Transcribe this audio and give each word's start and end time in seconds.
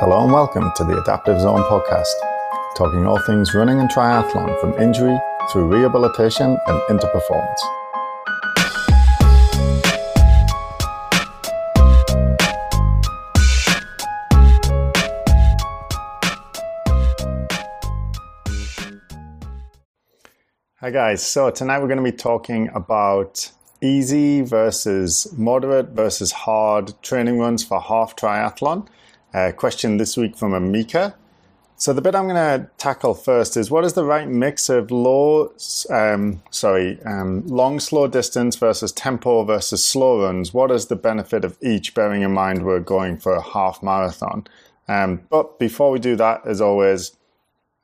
Hello 0.00 0.24
and 0.24 0.32
welcome 0.32 0.72
to 0.74 0.82
the 0.82 1.00
Adaptive 1.00 1.40
Zone 1.40 1.62
podcast, 1.70 2.14
talking 2.76 3.06
all 3.06 3.20
things 3.20 3.54
running 3.54 3.78
and 3.78 3.88
triathlon 3.88 4.60
from 4.60 4.76
injury 4.82 5.16
through 5.52 5.68
rehabilitation 5.68 6.58
and 6.66 6.82
into 6.90 7.06
performance. 7.12 7.62
Hi 20.80 20.90
guys, 20.90 21.24
so 21.24 21.50
tonight 21.50 21.78
we're 21.78 21.86
going 21.86 21.98
to 21.98 22.02
be 22.02 22.10
talking 22.10 22.68
about 22.74 23.52
easy 23.80 24.40
versus 24.40 25.32
moderate 25.38 25.90
versus 25.90 26.32
hard 26.32 27.00
training 27.00 27.38
runs 27.38 27.62
for 27.64 27.80
half 27.80 28.16
triathlon. 28.16 28.88
Uh, 29.34 29.50
question 29.50 29.96
this 29.96 30.16
week 30.16 30.36
from 30.36 30.52
Emeka. 30.52 31.12
So 31.76 31.92
the 31.92 32.00
bit 32.00 32.14
I'm 32.14 32.28
going 32.28 32.36
to 32.36 32.70
tackle 32.78 33.14
first 33.14 33.56
is 33.56 33.68
what 33.68 33.84
is 33.84 33.94
the 33.94 34.04
right 34.04 34.28
mix 34.28 34.68
of 34.68 34.92
low, 34.92 35.52
um, 35.90 36.40
sorry, 36.50 37.02
um, 37.02 37.44
long 37.48 37.80
slow 37.80 38.06
distance 38.06 38.54
versus 38.54 38.92
tempo 38.92 39.42
versus 39.42 39.84
slow 39.84 40.22
runs? 40.22 40.54
What 40.54 40.70
is 40.70 40.86
the 40.86 40.94
benefit 40.94 41.44
of 41.44 41.58
each? 41.60 41.94
Bearing 41.94 42.22
in 42.22 42.32
mind 42.32 42.64
we're 42.64 42.78
going 42.78 43.18
for 43.18 43.34
a 43.34 43.42
half 43.42 43.82
marathon. 43.82 44.46
Um, 44.86 45.22
but 45.30 45.58
before 45.58 45.90
we 45.90 45.98
do 45.98 46.14
that, 46.14 46.46
as 46.46 46.60
always, 46.60 47.16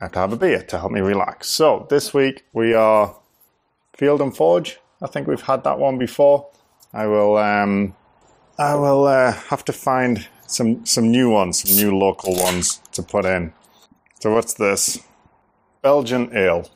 I 0.01 0.05
have 0.05 0.13
to 0.13 0.19
have 0.21 0.33
a 0.33 0.37
beer 0.37 0.63
to 0.63 0.79
help 0.79 0.93
me 0.93 1.01
relax. 1.01 1.49
So 1.49 1.89
this 1.91 2.15
week 2.15 2.45
we 2.53 2.75
are 2.75 3.17
Field 3.97 4.21
and 4.23 4.35
Forge. 4.35 4.79
I 5.03 5.09
think 5.09 5.27
we've 5.27 5.41
had 5.41 5.65
that 5.65 5.81
one 5.81 5.99
before. 5.99 6.47
I 6.93 7.09
will, 7.09 7.37
um, 7.39 7.97
I 8.57 8.77
will 8.77 9.07
uh, 9.07 9.33
have 9.33 9.65
to 9.65 9.73
find 9.73 10.29
some 10.51 10.85
some 10.85 11.11
new 11.11 11.31
ones, 11.31 11.63
some 11.63 11.77
new 11.77 11.97
local 11.97 12.35
ones 12.35 12.81
to 12.93 13.03
put 13.03 13.25
in. 13.25 13.53
So 14.21 14.35
what's 14.35 14.55
this? 14.55 14.99
Belgian 15.83 16.37
ale. 16.37 16.69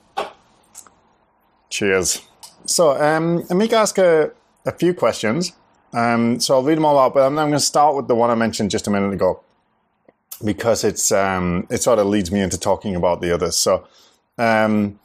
Cheers. 1.69 2.23
So 2.67 2.93
um, 2.93 3.43
Emeka 3.45 3.73
asked 3.73 3.99
a, 3.99 4.33
a 4.65 4.73
few 4.73 4.95
questions. 4.95 5.53
Um, 5.93 6.41
so 6.41 6.55
I'll 6.55 6.63
read 6.63 6.79
them 6.79 6.85
all 6.85 6.99
out, 6.99 7.15
but 7.15 7.21
I'm, 7.21 7.39
I'm 7.39 7.49
going 7.49 7.53
to 7.53 7.61
start 7.61 7.95
with 7.95 8.09
the 8.09 8.15
one 8.15 8.31
I 8.31 8.35
mentioned 8.35 8.71
just 8.71 8.87
a 8.87 8.91
minute 8.91 9.13
ago 9.13 9.43
because 10.45 10.83
it's 10.83 11.13
um, 11.13 11.67
it 11.71 11.83
sort 11.83 11.99
of 11.99 12.07
leads 12.07 12.33
me 12.33 12.41
into 12.41 12.59
talking 12.59 12.97
about 12.97 13.21
the 13.21 13.33
others. 13.33 13.57
So, 13.57 13.87
um, 14.39 14.99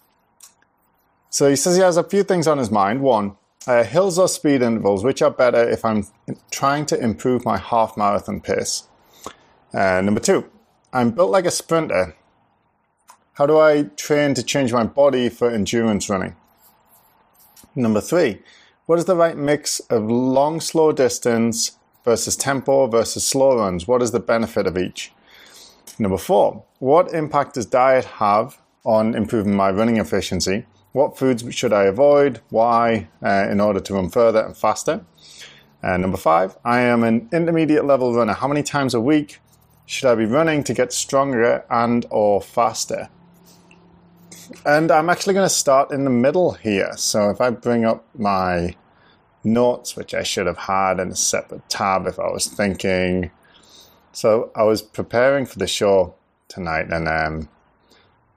so 1.29 1.49
he 1.49 1.55
says 1.55 1.75
he 1.75 1.81
has 1.81 1.97
a 1.97 2.03
few 2.03 2.23
things 2.23 2.47
on 2.47 2.57
his 2.57 2.71
mind. 2.71 3.01
One, 3.01 3.35
uh, 3.69 3.83
hills 3.83 4.17
or 4.17 4.27
speed 4.27 4.63
intervals, 4.63 5.03
which 5.03 5.21
are 5.21 5.29
better 5.29 5.69
if 5.69 5.85
I'm 5.85 6.07
trying 6.49 6.87
to 6.87 6.99
improve 6.99 7.45
my 7.45 7.59
half 7.59 7.95
marathon 7.95 8.41
pace? 8.41 8.87
Uh, 9.71 10.01
number 10.01 10.19
two, 10.19 10.49
I'm 10.91 11.11
built 11.11 11.29
like 11.29 11.45
a 11.45 11.51
sprinter. 11.51 12.15
How 13.33 13.45
do 13.45 13.59
I 13.59 13.83
train 13.95 14.33
to 14.33 14.41
change 14.41 14.73
my 14.73 14.85
body 14.85 15.29
for 15.29 15.51
endurance 15.51 16.09
running? 16.09 16.35
Number 17.75 18.01
three, 18.01 18.39
what 18.87 18.97
is 18.97 19.05
the 19.05 19.15
right 19.15 19.37
mix 19.37 19.79
of 19.81 20.09
long, 20.09 20.59
slow 20.61 20.91
distance 20.91 21.77
versus 22.03 22.35
tempo 22.35 22.87
versus 22.87 23.23
slow 23.23 23.57
runs? 23.57 23.87
What 23.87 24.01
is 24.01 24.09
the 24.09 24.19
benefit 24.19 24.65
of 24.65 24.79
each? 24.79 25.13
Number 25.99 26.17
four, 26.17 26.63
what 26.79 27.13
impact 27.13 27.53
does 27.53 27.67
diet 27.67 28.05
have 28.05 28.57
on 28.83 29.13
improving 29.13 29.55
my 29.55 29.69
running 29.69 29.97
efficiency? 29.97 30.65
What 30.99 31.17
foods 31.17 31.45
should 31.55 31.71
I 31.71 31.83
avoid? 31.85 32.41
Why? 32.49 33.07
Uh, 33.23 33.47
in 33.49 33.61
order 33.61 33.79
to 33.79 33.93
run 33.93 34.09
further 34.09 34.41
and 34.41 34.57
faster. 34.57 35.05
And 35.81 36.01
number 36.01 36.17
five, 36.17 36.57
I 36.65 36.81
am 36.81 37.03
an 37.03 37.29
intermediate 37.31 37.85
level 37.85 38.13
runner. 38.13 38.33
How 38.33 38.49
many 38.49 38.63
times 38.63 38.93
a 38.93 38.99
week 38.99 39.39
should 39.85 40.09
I 40.09 40.15
be 40.15 40.25
running 40.25 40.61
to 40.65 40.73
get 40.73 40.91
stronger 40.91 41.63
and 41.69 42.05
or 42.09 42.41
faster? 42.41 43.07
And 44.65 44.91
I'm 44.91 45.09
actually 45.09 45.35
going 45.35 45.45
to 45.45 45.55
start 45.55 45.93
in 45.93 46.03
the 46.03 46.09
middle 46.09 46.51
here. 46.55 46.91
So 46.97 47.29
if 47.29 47.39
I 47.39 47.49
bring 47.51 47.85
up 47.85 48.05
my 48.13 48.75
notes, 49.41 49.95
which 49.95 50.13
I 50.13 50.23
should 50.23 50.47
have 50.47 50.57
had 50.57 50.99
in 50.99 51.11
a 51.11 51.15
separate 51.15 51.69
tab 51.69 52.07
if 52.07 52.19
I 52.19 52.29
was 52.29 52.45
thinking. 52.45 53.31
So 54.11 54.51
I 54.53 54.63
was 54.63 54.81
preparing 54.81 55.45
for 55.45 55.59
the 55.59 55.67
show 55.67 56.15
tonight 56.49 56.87
and 56.91 57.07
um, 57.07 57.49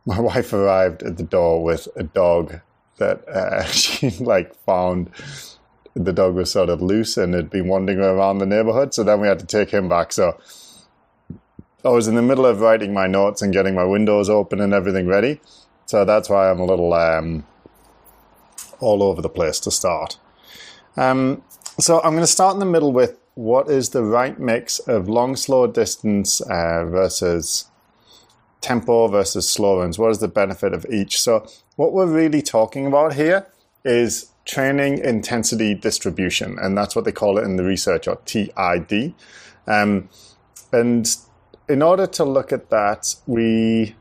my 0.07 0.21
wife 0.31 0.53
arrived 0.53 1.03
at 1.03 1.17
the 1.17 1.23
door 1.23 1.63
with 1.63 1.89
a 1.97 2.03
dog 2.03 2.61
that 2.99 3.27
uh, 3.29 3.65
she 3.67 4.11
like 4.11 4.55
found 4.65 5.11
the 5.95 6.13
dog 6.13 6.35
was 6.35 6.51
sort 6.51 6.71
of 6.71 6.81
loose 6.81 7.17
and 7.17 7.35
had 7.35 7.51
been 7.51 7.69
wandering 7.69 7.99
around 7.99 8.39
the 8.39 8.47
neighborhood. 8.47 8.95
So 8.95 9.05
then 9.05 9.21
we 9.21 9.29
had 9.29 9.39
to 9.41 9.47
take 9.47 9.71
him 9.71 9.89
back. 9.89 10.13
So 10.13 10.39
I 11.85 11.89
was 11.89 12.09
in 12.09 12.15
the 12.15 12.23
middle 12.23 12.47
of 12.47 12.61
writing 12.61 12.95
my 12.95 13.07
notes 13.07 13.43
and 13.43 13.53
getting 13.53 13.75
my 13.75 13.85
windows 13.85 14.31
open 14.31 14.61
and 14.61 14.73
everything 14.73 15.07
ready. 15.07 15.41
So 15.85 16.05
that's 16.05 16.31
why 16.31 16.51
I'm 16.51 16.61
a 16.61 16.65
little 16.65 16.95
um, 16.95 17.45
all 18.81 19.03
over 19.03 19.21
the 19.21 19.29
place 19.29 19.61
to 19.61 19.71
start. 19.71 20.19
Um, 20.97 21.43
so 21.79 22.01
I'm 22.01 22.13
going 22.13 22.23
to 22.23 22.27
start 22.27 22.55
in 22.55 22.61
the 22.61 22.67
middle 22.67 22.93
with 22.93 23.19
what 23.35 23.69
is 23.69 23.91
the 23.91 24.03
right 24.03 24.39
mix 24.39 24.79
of 24.81 25.09
long, 25.09 25.37
slow 25.37 25.67
distance 25.67 26.41
uh, 26.43 26.85
versus 26.87 27.67
tempo 28.63 29.09
versus 29.09 29.49
slow 29.49 29.81
runs? 29.81 29.99
What 29.99 30.11
is 30.11 30.19
the 30.19 30.29
benefit 30.29 30.73
of 30.73 30.87
each? 30.91 31.21
So, 31.21 31.47
what 31.77 31.93
we're 31.93 32.07
really 32.07 32.43
talking 32.43 32.87
about 32.87 33.15
here 33.15 33.47
is 33.85 34.31
training 34.45 34.99
intensity 34.99 35.75
distribution, 35.75 36.59
and 36.61 36.77
that's 36.77 36.97
what 36.97 37.05
they 37.05 37.13
call 37.13 37.39
it 37.39 37.45
in 37.45 37.57
the 37.57 37.65
research, 37.65 38.09
or 38.09 38.17
TID. 38.25 39.15
Um, 39.67 40.09
and 40.73 41.17
in 41.69 41.83
order 41.83 42.07
to 42.07 42.25
look 42.25 42.53
at 42.53 42.71
that, 42.71 43.15
we 43.27 43.97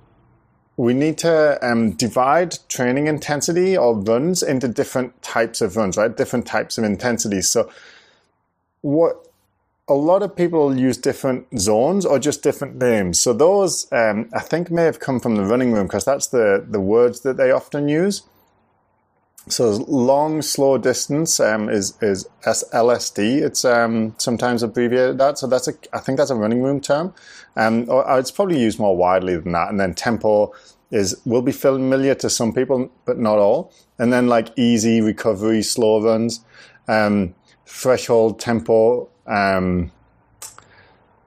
we 0.78 0.94
need 0.94 1.18
to 1.20 1.60
um, 1.62 1.92
divide 1.92 2.58
training 2.70 3.08
intensity 3.08 3.78
or 3.78 3.96
runs 3.96 4.42
into 4.42 4.68
different 4.68 5.22
types 5.22 5.62
of 5.62 5.76
runs, 5.76 5.98
right? 5.98 6.16
Different 6.16 6.48
types 6.48 6.78
of 6.78 6.84
intensities. 6.84 7.50
So, 7.50 7.70
what 8.82 9.31
a 9.92 9.94
lot 9.94 10.24
of 10.24 10.36
people 10.36 10.78
use 10.78 10.98
different 10.98 11.48
zones 11.60 12.06
or 12.06 12.18
just 12.18 12.42
different 12.44 12.78
names. 12.78 13.20
So 13.20 13.34
those, 13.34 13.92
um, 13.92 14.30
I 14.34 14.40
think, 14.40 14.72
may 14.72 14.84
have 14.84 15.00
come 15.00 15.20
from 15.20 15.36
the 15.36 15.44
running 15.44 15.74
room 15.74 15.88
because 15.88 16.06
that's 16.06 16.28
the 16.28 16.66
the 16.68 16.80
words 16.80 17.22
that 17.22 17.38
they 17.38 17.52
often 17.52 17.90
use. 17.90 18.24
So 19.50 19.72
long, 19.88 20.42
slow 20.42 20.78
distance 20.78 21.40
um, 21.40 21.68
is 21.70 21.98
is 22.02 22.28
LSD. 22.46 23.42
It's 23.42 23.66
um, 23.66 24.16
sometimes 24.18 24.64
abbreviated 24.64 25.18
that. 25.18 25.38
So 25.38 25.48
that's 25.48 25.68
a 25.68 25.74
I 25.92 26.00
think 26.00 26.18
that's 26.18 26.32
a 26.32 26.36
running 26.36 26.64
room 26.64 26.80
term. 26.80 27.14
Um, 27.58 27.90
or 27.90 28.06
it's 28.18 28.32
probably 28.32 28.62
used 28.62 28.80
more 28.80 28.96
widely 28.96 29.36
than 29.36 29.52
that. 29.52 29.70
And 29.70 29.80
then 29.80 29.94
tempo 29.94 30.54
is 30.90 31.20
will 31.26 31.42
be 31.42 31.52
familiar 31.52 32.16
to 32.16 32.30
some 32.30 32.54
people, 32.54 32.90
but 33.06 33.18
not 33.18 33.40
all. 33.40 33.74
And 34.00 34.14
then 34.14 34.28
like 34.28 34.58
easy 34.58 35.02
recovery, 35.02 35.64
slow 35.64 36.02
runs, 36.02 36.46
um, 36.88 37.36
threshold 37.66 38.40
tempo 38.40 39.11
um, 39.28 39.92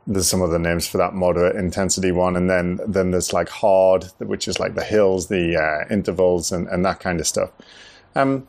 there's 0.07 0.29
some 0.29 0.43
other 0.43 0.59
names 0.59 0.87
for 0.87 0.99
that 0.99 1.15
moderate 1.15 1.57
intensity 1.57 2.13
one, 2.13 2.37
and 2.37 2.51
then 2.51 2.81
then 2.87 3.11
there's 3.11 3.33
like 3.33 3.49
hard, 3.49 4.05
which 4.19 4.47
is 4.49 4.59
like 4.59 4.75
the 4.75 4.85
hills, 4.85 5.29
the 5.29 5.57
uh, 5.57 5.93
intervals, 5.93 6.53
and, 6.53 6.69
and 6.69 6.85
that 6.85 7.01
kind 7.01 7.21
of 7.21 7.27
stuff. 7.27 7.51
Um, 8.15 8.47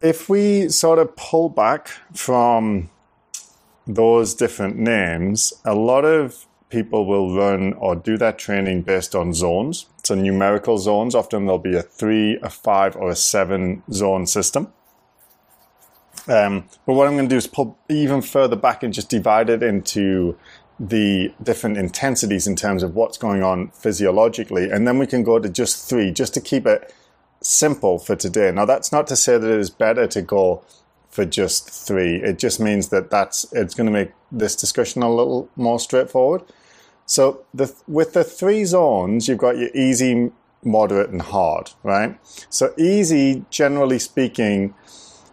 if 0.00 0.28
we 0.28 0.68
sort 0.68 0.98
of 0.98 1.16
pull 1.16 1.48
back 1.48 1.88
from 2.14 2.90
those 3.86 4.34
different 4.34 4.76
names, 4.76 5.52
a 5.64 5.74
lot 5.74 6.04
of 6.04 6.46
people 6.68 7.06
will 7.06 7.36
run 7.36 7.72
or 7.74 7.94
do 7.94 8.16
that 8.18 8.38
training 8.38 8.82
based 8.82 9.14
on 9.14 9.32
zones. 9.32 9.86
So 10.04 10.14
numerical 10.14 10.78
zones. 10.78 11.14
Often 11.14 11.46
there'll 11.46 11.58
be 11.58 11.76
a 11.76 11.82
three, 11.82 12.38
a 12.42 12.50
five, 12.50 12.96
or 12.96 13.10
a 13.10 13.16
seven 13.16 13.82
zone 13.92 14.26
system. 14.26 14.72
Um, 16.28 16.64
but 16.86 16.94
what 16.94 17.06
I'm 17.06 17.14
going 17.14 17.28
to 17.28 17.32
do 17.32 17.36
is 17.36 17.46
pull 17.46 17.78
even 17.88 18.22
further 18.22 18.56
back 18.56 18.82
and 18.82 18.92
just 18.92 19.08
divide 19.08 19.48
it 19.48 19.62
into 19.62 20.36
the 20.78 21.32
different 21.42 21.78
intensities 21.78 22.46
in 22.46 22.56
terms 22.56 22.82
of 22.82 22.94
what's 22.94 23.16
going 23.16 23.42
on 23.42 23.68
physiologically. 23.68 24.70
And 24.70 24.86
then 24.86 24.98
we 24.98 25.06
can 25.06 25.22
go 25.22 25.38
to 25.38 25.48
just 25.48 25.88
three, 25.88 26.10
just 26.10 26.34
to 26.34 26.40
keep 26.40 26.66
it 26.66 26.92
simple 27.40 27.98
for 27.98 28.16
today. 28.16 28.50
Now, 28.50 28.64
that's 28.64 28.92
not 28.92 29.06
to 29.08 29.16
say 29.16 29.38
that 29.38 29.50
it 29.50 29.58
is 29.58 29.70
better 29.70 30.06
to 30.08 30.22
go 30.22 30.64
for 31.08 31.24
just 31.24 31.70
three. 31.70 32.16
It 32.16 32.38
just 32.38 32.60
means 32.60 32.88
that 32.88 33.10
that's, 33.10 33.50
it's 33.52 33.74
going 33.74 33.86
to 33.86 33.92
make 33.92 34.12
this 34.30 34.54
discussion 34.54 35.02
a 35.02 35.14
little 35.14 35.48
more 35.56 35.78
straightforward. 35.78 36.42
So 37.06 37.44
the, 37.54 37.74
with 37.86 38.12
the 38.12 38.24
three 38.24 38.64
zones, 38.64 39.28
you've 39.28 39.38
got 39.38 39.56
your 39.56 39.70
easy, 39.74 40.32
moderate, 40.62 41.10
and 41.10 41.22
hard, 41.22 41.70
right? 41.82 42.18
So 42.50 42.74
easy, 42.76 43.44
generally 43.48 43.98
speaking, 43.98 44.74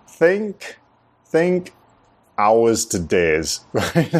think 0.08 0.78
think 1.34 1.74
hours 2.38 2.86
to 2.86 3.00
days, 3.00 3.60
right? 3.74 4.14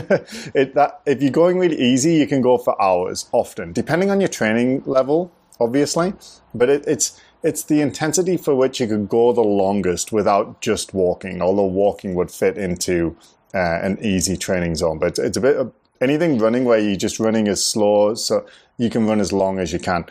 it, 0.54 0.74
that, 0.74 1.02
if 1.06 1.22
you're 1.22 1.32
going 1.32 1.58
really 1.60 1.80
easy, 1.80 2.16
you 2.16 2.28
can 2.28 2.42
go 2.42 2.58
for 2.58 2.80
hours 2.82 3.30
often, 3.32 3.72
depending 3.72 4.10
on 4.12 4.20
your 4.20 4.30
training 4.30 4.84
level, 4.86 5.32
obviously. 5.60 6.14
But 6.54 6.70
it, 6.70 6.84
it's 6.88 7.22
it's 7.44 7.64
the 7.64 7.82
intensity 7.82 8.38
for 8.38 8.56
which 8.56 8.80
you 8.80 8.88
could 8.88 9.10
go 9.10 9.34
the 9.34 9.42
longest 9.42 10.12
without 10.12 10.62
just 10.62 10.94
walking, 10.94 11.42
although 11.42 11.66
walking 11.66 12.16
would 12.16 12.32
fit 12.32 12.58
into 12.58 13.16
uh, 13.54 13.80
an 13.88 13.98
easy 14.02 14.38
training 14.38 14.76
zone. 14.76 14.98
But 14.98 15.10
it's, 15.10 15.20
it's 15.20 15.38
a 15.38 15.42
bit 15.42 15.58
anything 16.04 16.38
running 16.38 16.66
where 16.66 16.80
you're 16.80 16.96
just 16.96 17.20
running 17.20 17.48
as 17.48 17.66
slow, 17.66 18.16
so 18.16 18.46
you 18.78 18.90
can 18.90 19.08
run 19.08 19.20
as 19.20 19.32
long 19.32 19.60
as 19.60 19.72
you 19.74 19.80
can. 19.80 20.06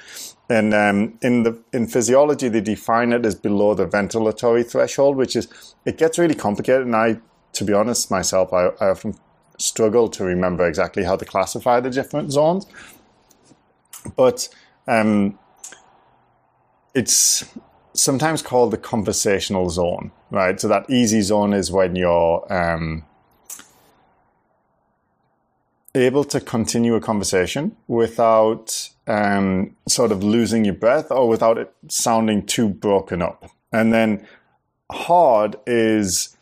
And 0.48 0.74
um, 0.74 1.18
in 1.22 1.44
the 1.44 1.62
in 1.72 1.86
physiology, 1.86 2.48
they 2.48 2.60
define 2.60 3.12
it 3.12 3.24
as 3.24 3.34
below 3.34 3.74
the 3.74 3.86
ventilatory 3.86 4.68
threshold, 4.68 5.16
which 5.16 5.36
is 5.36 5.74
it 5.84 5.98
gets 5.98 6.18
really 6.18 6.34
complicated. 6.34 6.86
And 6.86 6.96
I, 6.96 7.20
to 7.52 7.64
be 7.64 7.72
honest, 7.72 8.10
myself, 8.10 8.52
I, 8.52 8.66
I 8.80 8.90
often 8.90 9.14
struggle 9.58 10.08
to 10.08 10.24
remember 10.24 10.66
exactly 10.66 11.04
how 11.04 11.16
to 11.16 11.24
classify 11.24 11.80
the 11.80 11.90
different 11.90 12.32
zones. 12.32 12.66
But 14.16 14.48
um, 14.88 15.38
it's 16.94 17.44
sometimes 17.94 18.42
called 18.42 18.72
the 18.72 18.78
conversational 18.78 19.70
zone, 19.70 20.10
right? 20.30 20.60
So 20.60 20.68
that 20.68 20.90
easy 20.90 21.20
zone 21.20 21.52
is 21.52 21.70
when 21.70 21.94
you're 21.94 22.52
um, 22.52 23.04
able 25.94 26.24
to 26.24 26.40
continue 26.40 26.94
a 26.94 27.00
conversation 27.00 27.76
without 27.86 28.90
um, 29.06 29.76
sort 29.86 30.10
of 30.10 30.24
losing 30.24 30.64
your 30.64 30.74
breath 30.74 31.10
or 31.10 31.28
without 31.28 31.58
it 31.58 31.72
sounding 31.88 32.46
too 32.46 32.68
broken 32.68 33.20
up. 33.20 33.50
And 33.72 33.92
then 33.92 34.26
hard 34.90 35.56
is 35.66 36.36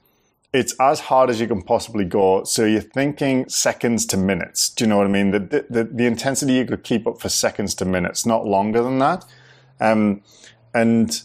it's 0.52 0.74
as 0.80 1.00
hard 1.00 1.30
as 1.30 1.40
you 1.40 1.46
can 1.46 1.62
possibly 1.62 2.04
go. 2.04 2.42
So 2.44 2.64
you're 2.64 2.80
thinking 2.80 3.48
seconds 3.48 4.04
to 4.06 4.16
minutes. 4.16 4.68
Do 4.68 4.84
you 4.84 4.88
know 4.88 4.96
what 4.96 5.06
I 5.06 5.10
mean? 5.10 5.30
The, 5.30 5.64
the, 5.70 5.84
the 5.84 6.06
intensity 6.06 6.54
you 6.54 6.64
could 6.64 6.82
keep 6.82 7.06
up 7.06 7.20
for 7.20 7.28
seconds 7.28 7.74
to 7.76 7.84
minutes, 7.84 8.26
not 8.26 8.46
longer 8.46 8.82
than 8.82 8.98
that. 8.98 9.24
Um, 9.80 10.22
and 10.74 11.22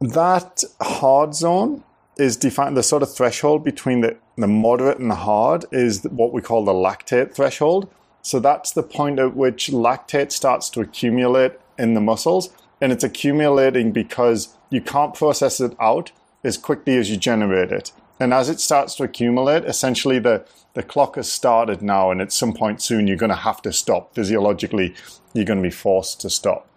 that 0.00 0.62
hard 0.80 1.34
zone 1.34 1.84
is 2.18 2.36
defined, 2.36 2.76
the 2.76 2.82
sort 2.82 3.02
of 3.02 3.14
threshold 3.14 3.62
between 3.62 4.00
the, 4.00 4.16
the 4.36 4.46
moderate 4.46 4.98
and 4.98 5.10
the 5.10 5.16
hard 5.16 5.64
is 5.72 6.04
what 6.04 6.32
we 6.32 6.42
call 6.42 6.64
the 6.64 6.72
lactate 6.72 7.34
threshold. 7.34 7.88
So 8.22 8.38
that's 8.38 8.72
the 8.72 8.82
point 8.82 9.18
at 9.18 9.36
which 9.36 9.68
lactate 9.68 10.32
starts 10.32 10.68
to 10.70 10.80
accumulate 10.80 11.52
in 11.78 11.94
the 11.94 12.00
muscles. 12.00 12.50
And 12.80 12.92
it's 12.92 13.04
accumulating 13.04 13.92
because 13.92 14.54
you 14.68 14.80
can't 14.80 15.14
process 15.14 15.60
it 15.60 15.74
out 15.80 16.12
as 16.44 16.58
quickly 16.58 16.96
as 16.96 17.10
you 17.10 17.16
generate 17.16 17.72
it. 17.72 17.92
And 18.20 18.32
as 18.32 18.48
it 18.48 18.60
starts 18.60 18.94
to 18.96 19.04
accumulate, 19.04 19.64
essentially 19.64 20.18
the, 20.18 20.44
the 20.74 20.82
clock 20.82 21.16
has 21.16 21.30
started 21.30 21.82
now, 21.82 22.10
and 22.10 22.20
at 22.20 22.32
some 22.32 22.52
point 22.52 22.82
soon 22.82 23.06
you're 23.06 23.16
going 23.16 23.30
to 23.30 23.36
have 23.36 23.62
to 23.62 23.72
stop. 23.72 24.14
Physiologically, 24.14 24.94
you're 25.34 25.44
going 25.44 25.58
to 25.58 25.62
be 25.62 25.70
forced 25.70 26.20
to 26.22 26.30
stop. 26.30 26.68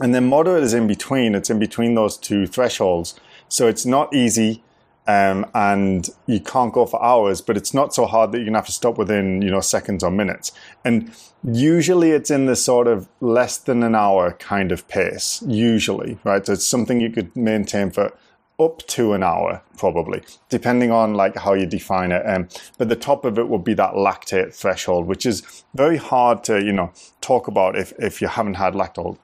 And 0.00 0.14
then 0.14 0.28
moderate 0.28 0.62
is 0.62 0.74
in 0.74 0.86
between. 0.86 1.34
It's 1.34 1.50
in 1.50 1.58
between 1.58 1.94
those 1.94 2.16
two 2.16 2.46
thresholds. 2.46 3.18
So 3.48 3.66
it's 3.66 3.86
not 3.86 4.14
easy 4.14 4.62
um, 5.08 5.46
and 5.54 6.10
you 6.26 6.38
can't 6.38 6.72
go 6.72 6.84
for 6.84 7.02
hours, 7.02 7.40
but 7.40 7.56
it's 7.56 7.72
not 7.72 7.94
so 7.94 8.04
hard 8.04 8.30
that 8.30 8.38
you're 8.38 8.44
gonna 8.44 8.58
have 8.58 8.66
to 8.66 8.72
stop 8.72 8.98
within 8.98 9.40
you 9.40 9.50
know 9.50 9.60
seconds 9.60 10.04
or 10.04 10.10
minutes. 10.10 10.52
And 10.84 11.10
usually 11.42 12.10
it's 12.10 12.30
in 12.30 12.44
the 12.44 12.54
sort 12.54 12.86
of 12.86 13.08
less 13.20 13.56
than 13.56 13.82
an 13.82 13.94
hour 13.94 14.34
kind 14.34 14.70
of 14.70 14.86
pace. 14.86 15.42
Usually, 15.46 16.18
right? 16.24 16.44
So 16.44 16.52
it's 16.52 16.66
something 16.66 17.00
you 17.00 17.10
could 17.10 17.34
maintain 17.34 17.90
for 17.90 18.12
up 18.60 18.86
to 18.88 19.14
an 19.14 19.22
hour, 19.22 19.62
probably, 19.78 20.20
depending 20.50 20.90
on 20.90 21.14
like 21.14 21.36
how 21.36 21.54
you 21.54 21.64
define 21.64 22.12
it. 22.12 22.22
Um, 22.26 22.48
but 22.76 22.90
the 22.90 22.96
top 22.96 23.24
of 23.24 23.38
it 23.38 23.48
would 23.48 23.64
be 23.64 23.74
that 23.74 23.94
lactate 23.94 24.54
threshold, 24.54 25.06
which 25.06 25.24
is 25.24 25.64
very 25.74 25.96
hard 25.96 26.44
to 26.44 26.62
you 26.62 26.72
know 26.72 26.92
talk 27.22 27.48
about 27.48 27.78
if 27.78 27.94
if 27.98 28.20
you 28.20 28.28
haven't 28.28 28.54
had 28.54 28.74
lactate 28.74 29.16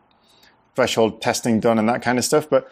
threshold 0.75 1.21
testing 1.21 1.61
done 1.61 1.79
and 1.79 1.89
that 1.91 2.01
kind 2.01 2.19
of 2.19 2.25
stuff. 2.25 2.49
But 2.49 2.71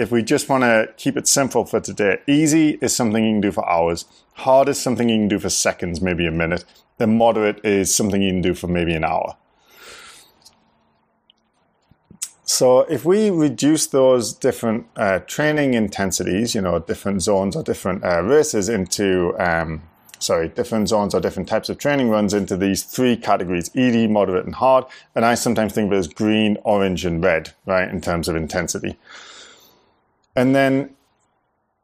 if 0.00 0.10
we 0.10 0.22
just 0.22 0.48
want 0.48 0.64
to 0.64 0.88
keep 0.96 1.16
it 1.18 1.28
simple 1.28 1.66
for 1.66 1.78
today, 1.78 2.18
easy 2.26 2.78
is 2.80 2.96
something 2.96 3.22
you 3.22 3.34
can 3.34 3.40
do 3.42 3.52
for 3.52 3.68
hours. 3.68 4.06
Hard 4.32 4.68
is 4.70 4.80
something 4.80 5.10
you 5.10 5.18
can 5.18 5.28
do 5.28 5.38
for 5.38 5.50
seconds, 5.50 6.00
maybe 6.00 6.26
a 6.26 6.30
minute. 6.30 6.64
The 6.96 7.06
moderate 7.06 7.62
is 7.64 7.94
something 7.94 8.22
you 8.22 8.32
can 8.32 8.40
do 8.40 8.54
for 8.54 8.66
maybe 8.66 8.94
an 8.94 9.04
hour. 9.04 9.36
So 12.44 12.80
if 12.80 13.04
we 13.04 13.30
reduce 13.30 13.86
those 13.88 14.32
different 14.32 14.86
uh, 14.96 15.18
training 15.20 15.74
intensities, 15.74 16.54
you 16.54 16.62
know, 16.62 16.78
different 16.78 17.20
zones 17.20 17.54
or 17.54 17.62
different 17.62 18.02
uh, 18.02 18.22
races 18.22 18.70
into 18.70 19.34
um, 19.38 19.82
sorry, 20.18 20.48
different 20.48 20.88
zones 20.88 21.14
or 21.14 21.20
different 21.20 21.48
types 21.48 21.68
of 21.68 21.78
training 21.78 22.08
runs 22.08 22.34
into 22.34 22.56
these 22.56 22.84
three 22.84 23.16
categories, 23.16 23.70
easy, 23.74 24.06
moderate, 24.06 24.44
and 24.46 24.54
hard. 24.54 24.84
And 25.14 25.24
I 25.24 25.34
sometimes 25.34 25.72
think 25.72 25.88
of 25.88 25.92
it 25.94 25.98
as 25.98 26.08
green, 26.08 26.56
orange, 26.64 27.04
and 27.04 27.22
red, 27.22 27.52
right, 27.66 27.88
in 27.88 28.00
terms 28.00 28.28
of 28.28 28.36
intensity. 28.36 28.96
And 30.36 30.54
then 30.54 30.94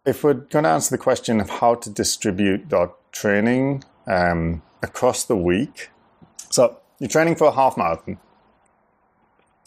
if 0.05 0.23
we're 0.23 0.35
going 0.35 0.65
to 0.65 0.71
answer 0.71 0.97
the 0.97 1.03
question 1.03 1.41
of 1.41 1.51
how 1.51 1.75
to 1.75 1.91
distribute 1.91 2.73
our 2.73 2.93
training 3.13 3.85
um, 4.07 4.63
across 4.83 5.25
the 5.25 5.37
week, 5.37 5.91
so 6.51 6.79
you're 7.01 7.11
training 7.11 7.35
for 7.35 7.49
a 7.49 7.53
half 7.53 7.77
marathon 7.77 8.19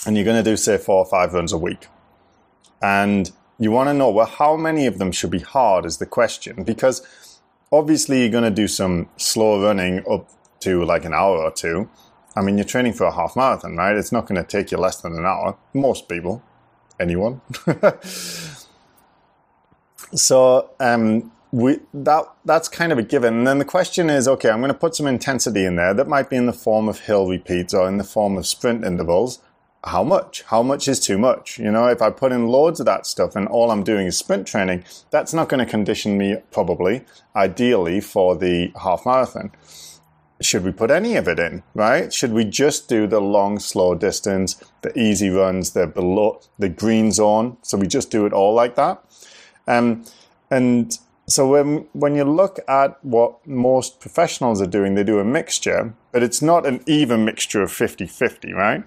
and 0.05 0.15
you're 0.15 0.25
going 0.25 0.41
to 0.41 0.49
do, 0.49 0.55
say, 0.55 0.77
four 0.77 0.97
or 0.97 1.05
five 1.05 1.33
runs 1.33 1.51
a 1.51 1.57
week. 1.57 1.87
And 2.81 3.31
you 3.59 3.71
want 3.71 3.89
to 3.89 3.93
know, 3.93 4.09
well, 4.09 4.25
how 4.25 4.55
many 4.55 4.85
of 4.85 4.97
them 4.97 5.11
should 5.11 5.31
be 5.31 5.39
hard 5.39 5.85
is 5.85 5.97
the 5.97 6.05
question 6.05 6.63
because 6.63 7.05
obviously 7.71 8.21
you're 8.21 8.29
going 8.29 8.45
to 8.45 8.51
do 8.51 8.67
some 8.67 9.09
slow 9.17 9.61
running 9.61 10.03
up 10.09 10.29
to 10.61 10.83
like 10.85 11.03
an 11.03 11.13
hour 11.13 11.37
or 11.37 11.51
two. 11.51 11.89
I 12.35 12.41
mean, 12.41 12.57
you're 12.57 12.65
training 12.65 12.93
for 12.93 13.05
a 13.05 13.11
half 13.11 13.35
marathon, 13.35 13.75
right? 13.75 13.95
It's 13.95 14.13
not 14.13 14.27
going 14.27 14.41
to 14.41 14.47
take 14.47 14.71
you 14.71 14.77
less 14.77 15.01
than 15.01 15.13
an 15.17 15.25
hour. 15.25 15.57
Most 15.73 16.07
people, 16.07 16.41
anyone. 16.99 17.41
so 20.13 20.69
um, 20.79 21.31
we 21.51 21.79
that 21.93 22.25
that's 22.45 22.67
kind 22.67 22.91
of 22.91 22.97
a 22.97 23.03
given. 23.03 23.39
And 23.39 23.47
then 23.47 23.59
the 23.59 23.65
question 23.65 24.09
is, 24.09 24.27
okay, 24.27 24.49
I'm 24.49 24.59
going 24.59 24.73
to 24.73 24.77
put 24.77 24.95
some 24.95 25.07
intensity 25.07 25.65
in 25.65 25.75
there. 25.75 25.93
That 25.93 26.07
might 26.07 26.29
be 26.29 26.35
in 26.35 26.45
the 26.45 26.53
form 26.53 26.87
of 26.87 27.01
hill 27.01 27.27
repeats 27.27 27.73
or 27.73 27.87
in 27.87 27.97
the 27.97 28.03
form 28.03 28.37
of 28.37 28.45
sprint 28.45 28.85
intervals 28.85 29.39
how 29.85 30.03
much? 30.03 30.43
How 30.43 30.61
much 30.61 30.87
is 30.87 30.99
too 30.99 31.17
much? 31.17 31.57
You 31.57 31.71
know, 31.71 31.87
if 31.87 32.01
I 32.01 32.09
put 32.09 32.31
in 32.31 32.47
loads 32.47 32.79
of 32.79 32.85
that 32.87 33.05
stuff 33.05 33.35
and 33.35 33.47
all 33.47 33.71
I'm 33.71 33.83
doing 33.83 34.07
is 34.07 34.17
sprint 34.17 34.45
training, 34.45 34.83
that's 35.09 35.33
not 35.33 35.47
going 35.47 35.63
to 35.63 35.69
condition 35.69 36.17
me 36.17 36.37
probably, 36.51 37.05
ideally, 37.35 38.01
for 38.01 38.35
the 38.35 38.71
half 38.81 39.05
marathon. 39.05 39.51
Should 40.41 40.63
we 40.63 40.71
put 40.71 40.91
any 40.91 41.15
of 41.15 41.27
it 41.27 41.39
in, 41.39 41.63
right? 41.73 42.13
Should 42.13 42.33
we 42.33 42.45
just 42.45 42.87
do 42.87 43.07
the 43.07 43.19
long, 43.19 43.59
slow 43.59 43.93
distance, 43.95 44.61
the 44.81 44.97
easy 44.97 45.29
runs, 45.29 45.71
the 45.71 45.87
below 45.87 46.41
the 46.57 46.69
green 46.69 47.11
zone? 47.11 47.57
So 47.61 47.77
we 47.77 47.87
just 47.87 48.11
do 48.11 48.25
it 48.25 48.33
all 48.33 48.53
like 48.53 48.75
that. 48.75 49.03
Um, 49.69 50.03
and 50.51 50.97
so 51.27 51.47
when 51.47 51.87
when 51.93 52.15
you 52.15 52.23
look 52.23 52.59
at 52.67 53.03
what 53.05 53.45
most 53.47 53.99
professionals 53.99 54.61
are 54.61 54.67
doing, 54.67 54.95
they 54.95 55.03
do 55.03 55.19
a 55.19 55.23
mixture, 55.23 55.93
but 56.11 56.23
it's 56.23 56.41
not 56.41 56.65
an 56.65 56.81
even 56.87 57.23
mixture 57.23 57.61
of 57.61 57.71
50-50, 57.71 58.53
right? 58.53 58.83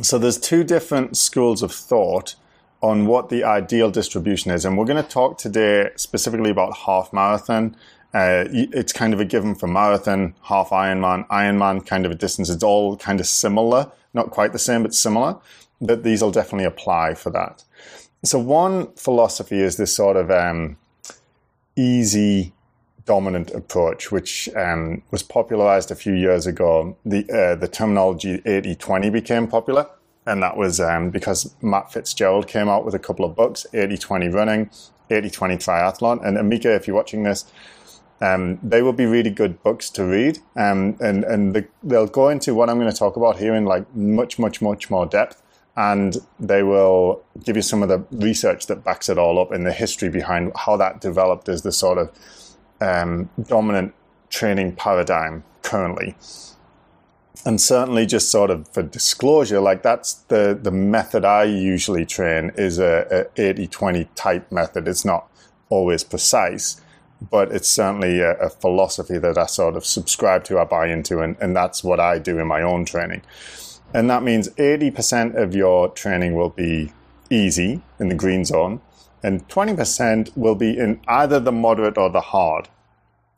So 0.00 0.18
there's 0.18 0.38
two 0.38 0.62
different 0.62 1.16
schools 1.16 1.62
of 1.62 1.72
thought 1.72 2.36
on 2.80 3.06
what 3.06 3.28
the 3.28 3.42
ideal 3.42 3.90
distribution 3.90 4.52
is, 4.52 4.64
and 4.64 4.78
we're 4.78 4.84
going 4.84 5.02
to 5.02 5.10
talk 5.10 5.36
today 5.36 5.90
specifically 5.96 6.50
about 6.50 6.76
half 6.86 7.12
marathon. 7.12 7.74
Uh, 8.14 8.44
it's 8.50 8.92
kind 8.92 9.12
of 9.12 9.18
a 9.20 9.24
given 9.24 9.56
for 9.56 9.66
marathon, 9.66 10.34
half 10.42 10.70
Ironman, 10.70 11.26
Ironman 11.26 11.84
kind 11.84 12.06
of 12.06 12.12
a 12.12 12.14
distance. 12.14 12.48
It's 12.48 12.62
all 12.62 12.96
kind 12.96 13.18
of 13.18 13.26
similar, 13.26 13.90
not 14.14 14.30
quite 14.30 14.52
the 14.52 14.58
same, 14.60 14.84
but 14.84 14.94
similar. 14.94 15.36
But 15.80 16.04
these 16.04 16.22
will 16.22 16.30
definitely 16.30 16.64
apply 16.64 17.14
for 17.14 17.30
that. 17.30 17.64
So 18.24 18.38
one 18.38 18.92
philosophy 18.94 19.60
is 19.60 19.76
this 19.76 19.94
sort 19.94 20.16
of 20.16 20.30
um, 20.30 20.76
easy 21.76 22.52
dominant 23.04 23.50
approach, 23.52 24.12
which 24.12 24.48
um, 24.54 25.02
was 25.10 25.22
popularized 25.22 25.90
a 25.90 25.94
few 25.94 26.12
years 26.12 26.46
ago. 26.46 26.96
The, 27.06 27.20
uh, 27.30 27.54
the 27.54 27.68
terminology 27.68 28.42
80 28.44 28.74
20 28.74 29.10
became 29.10 29.46
popular. 29.46 29.88
And 30.26 30.42
that 30.42 30.58
was 30.58 30.78
um, 30.78 31.08
because 31.08 31.54
Matt 31.62 31.90
Fitzgerald 31.90 32.46
came 32.46 32.68
out 32.68 32.84
with 32.84 32.94
a 32.94 32.98
couple 32.98 33.24
of 33.24 33.34
books 33.34 33.66
80 33.72 33.96
20 33.96 34.28
running, 34.28 34.70
80 35.08 35.30
20 35.30 35.56
triathlon. 35.56 36.22
And 36.26 36.36
Emeka, 36.36 36.76
if 36.76 36.86
you're 36.86 36.96
watching 36.96 37.22
this, 37.22 37.46
um, 38.20 38.58
they 38.62 38.82
will 38.82 38.92
be 38.92 39.06
really 39.06 39.30
good 39.30 39.62
books 39.62 39.88
to 39.90 40.04
read. 40.04 40.40
Um, 40.54 40.98
and 41.00 41.24
and 41.24 41.54
the, 41.54 41.66
they'll 41.82 42.06
go 42.06 42.28
into 42.28 42.54
what 42.54 42.68
I'm 42.68 42.78
going 42.78 42.92
to 42.92 42.96
talk 42.96 43.16
about 43.16 43.38
here 43.38 43.54
in 43.54 43.64
like 43.64 43.94
much, 43.96 44.38
much, 44.38 44.60
much 44.60 44.90
more 44.90 45.06
depth. 45.06 45.40
And 45.78 46.16
they 46.40 46.64
will 46.64 47.22
give 47.44 47.54
you 47.54 47.62
some 47.62 47.84
of 47.84 47.88
the 47.88 48.04
research 48.10 48.66
that 48.66 48.82
backs 48.82 49.08
it 49.08 49.16
all 49.16 49.38
up 49.38 49.52
and 49.52 49.64
the 49.64 49.72
history 49.72 50.08
behind 50.08 50.50
how 50.56 50.76
that 50.76 51.00
developed 51.00 51.48
as 51.48 51.62
the 51.62 51.70
sort 51.70 51.98
of 51.98 52.10
um, 52.80 53.30
dominant 53.40 53.94
training 54.28 54.74
paradigm 54.74 55.44
currently. 55.62 56.16
And 57.46 57.60
certainly, 57.60 58.06
just 58.06 58.32
sort 58.32 58.50
of 58.50 58.66
for 58.68 58.82
disclosure, 58.82 59.60
like 59.60 59.84
that's 59.84 60.14
the, 60.14 60.58
the 60.60 60.72
method 60.72 61.24
I 61.24 61.44
usually 61.44 62.04
train 62.04 62.50
is 62.56 62.80
a, 62.80 63.28
a 63.36 63.40
80 63.40 63.68
20 63.68 64.04
type 64.16 64.50
method. 64.50 64.88
It's 64.88 65.04
not 65.04 65.30
always 65.68 66.02
precise, 66.02 66.80
but 67.30 67.52
it's 67.52 67.68
certainly 67.68 68.18
a, 68.18 68.32
a, 68.38 68.50
philosophy 68.50 69.18
that 69.18 69.38
I 69.38 69.46
sort 69.46 69.76
of 69.76 69.86
subscribe 69.86 70.42
to, 70.44 70.58
I 70.58 70.64
buy 70.64 70.88
into, 70.88 71.20
and, 71.20 71.36
and 71.40 71.54
that's 71.54 71.84
what 71.84 72.00
I 72.00 72.18
do 72.18 72.40
in 72.40 72.48
my 72.48 72.62
own 72.62 72.84
training. 72.84 73.22
And 73.94 74.10
that 74.10 74.22
means 74.22 74.48
80% 74.50 75.40
of 75.40 75.54
your 75.54 75.88
training 75.88 76.34
will 76.34 76.50
be 76.50 76.92
easy 77.30 77.82
in 77.98 78.08
the 78.08 78.14
green 78.14 78.44
zone, 78.44 78.80
and 79.22 79.46
20% 79.48 80.36
will 80.36 80.54
be 80.54 80.78
in 80.78 81.00
either 81.08 81.40
the 81.40 81.52
moderate 81.52 81.98
or 81.98 82.10
the 82.10 82.20
hard. 82.20 82.68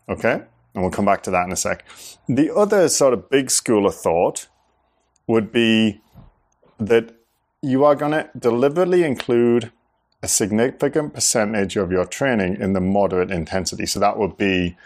Okay? 0.08 0.42
And 0.74 0.82
we'll 0.82 0.90
come 0.90 1.04
back 1.04 1.22
to 1.24 1.30
that 1.30 1.46
in 1.46 1.52
a 1.52 1.56
sec. 1.56 1.84
The 2.28 2.54
other 2.54 2.88
sort 2.88 3.12
of 3.12 3.30
big 3.30 3.50
school 3.50 3.86
of 3.86 3.94
thought 3.94 4.48
would 5.26 5.52
be 5.52 6.00
that 6.78 7.14
you 7.62 7.84
are 7.84 7.94
going 7.94 8.12
to 8.12 8.30
deliberately 8.38 9.04
include 9.04 9.70
a 10.22 10.28
significant 10.28 11.14
percentage 11.14 11.76
of 11.76 11.90
your 11.90 12.04
training 12.04 12.60
in 12.60 12.72
the 12.72 12.80
moderate 12.80 13.30
intensity. 13.30 13.86
So 13.86 14.00
that 14.00 14.18
would 14.18 14.36
be, 14.36 14.76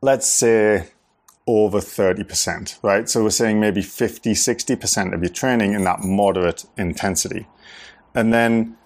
let's 0.00 0.26
say, 0.26 0.88
over 1.46 1.78
30%, 1.78 2.78
right? 2.82 3.08
So 3.08 3.22
we're 3.22 3.30
saying 3.30 3.60
maybe 3.60 3.82
50, 3.82 4.32
60% 4.32 5.14
of 5.14 5.22
your 5.22 5.32
training 5.32 5.74
in 5.74 5.84
that 5.84 6.00
moderate 6.00 6.64
intensity. 6.76 7.46
And 8.14 8.32
then 8.32 8.76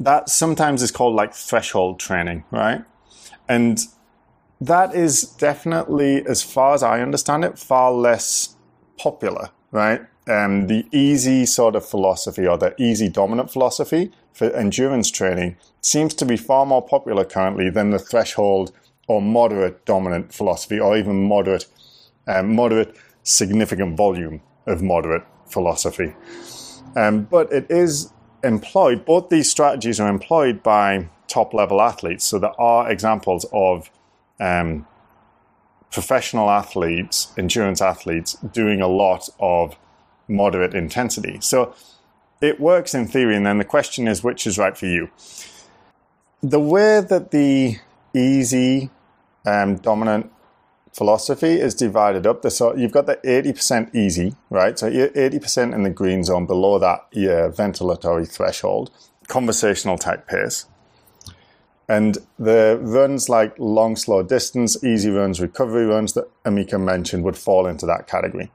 that 0.00 0.28
sometimes 0.28 0.82
is 0.82 0.90
called 0.90 1.14
like 1.14 1.34
threshold 1.34 2.00
training, 2.00 2.44
right? 2.50 2.84
And 3.48 3.80
that 4.60 4.94
is 4.94 5.22
definitely, 5.22 6.24
as 6.26 6.42
far 6.42 6.74
as 6.74 6.82
I 6.82 7.00
understand 7.00 7.44
it, 7.44 7.58
far 7.58 7.92
less 7.92 8.56
popular, 8.98 9.50
right? 9.70 10.02
Um, 10.26 10.66
the 10.66 10.86
easy 10.90 11.46
sort 11.46 11.76
of 11.76 11.86
philosophy 11.86 12.46
or 12.46 12.58
the 12.58 12.74
easy 12.80 13.08
dominant 13.08 13.50
philosophy 13.50 14.10
for 14.32 14.50
endurance 14.50 15.10
training 15.10 15.56
seems 15.80 16.14
to 16.14 16.24
be 16.24 16.36
far 16.36 16.66
more 16.66 16.82
popular 16.82 17.24
currently 17.24 17.70
than 17.70 17.90
the 17.90 17.98
threshold 17.98 18.72
or 19.06 19.22
moderate 19.22 19.84
dominant 19.84 20.32
philosophy 20.34 20.80
or 20.80 20.96
even 20.96 21.28
moderate, 21.28 21.66
um, 22.26 22.54
moderate 22.54 22.96
significant 23.22 23.96
volume 23.96 24.40
of 24.66 24.82
moderate 24.82 25.24
philosophy. 25.46 26.14
Um, 26.96 27.24
but 27.24 27.52
it 27.52 27.66
is 27.70 28.12
employed, 28.42 29.04
both 29.04 29.28
these 29.28 29.50
strategies 29.50 30.00
are 30.00 30.08
employed 30.08 30.62
by 30.62 31.08
top 31.28 31.52
level 31.52 31.80
athletes. 31.82 32.24
So 32.24 32.38
there 32.38 32.58
are 32.60 32.90
examples 32.90 33.46
of 33.52 33.90
um, 34.40 34.86
professional 35.90 36.50
athletes, 36.50 37.32
endurance 37.36 37.80
athletes, 37.80 38.34
doing 38.34 38.80
a 38.80 38.88
lot 38.88 39.28
of 39.40 39.76
moderate 40.28 40.74
intensity. 40.74 41.38
So 41.40 41.74
it 42.40 42.60
works 42.60 42.94
in 42.94 43.06
theory, 43.06 43.36
and 43.36 43.46
then 43.46 43.58
the 43.58 43.64
question 43.64 44.08
is 44.08 44.22
which 44.22 44.46
is 44.46 44.58
right 44.58 44.76
for 44.76 44.86
you. 44.86 45.10
The 46.42 46.60
way 46.60 47.00
that 47.00 47.30
the 47.30 47.78
easy 48.14 48.90
um, 49.44 49.76
dominant 49.76 50.30
philosophy 50.96 51.60
is 51.60 51.74
divided 51.74 52.26
up. 52.26 52.48
So 52.50 52.74
you've 52.74 52.92
got 52.92 53.06
the 53.06 53.16
80% 53.16 53.94
easy, 53.94 54.34
right? 54.48 54.78
So 54.78 54.86
you're 54.86 55.08
80% 55.10 55.74
in 55.74 55.82
the 55.82 55.90
green 55.90 56.24
zone 56.24 56.46
below 56.46 56.78
that 56.78 57.06
your 57.12 57.50
ventilatory 57.50 58.26
threshold, 58.26 58.90
conversational 59.28 59.98
type 59.98 60.26
pace. 60.26 60.66
And 61.88 62.18
the 62.38 62.78
runs 62.80 63.28
like 63.28 63.54
long, 63.58 63.94
slow 63.94 64.22
distance, 64.22 64.82
easy 64.82 65.10
runs, 65.10 65.40
recovery 65.40 65.84
runs 65.86 66.14
that 66.14 66.28
Emeka 66.44 66.82
mentioned 66.82 67.22
would 67.24 67.36
fall 67.36 67.66
into 67.66 67.86
that 67.86 68.08
category. 68.08 68.50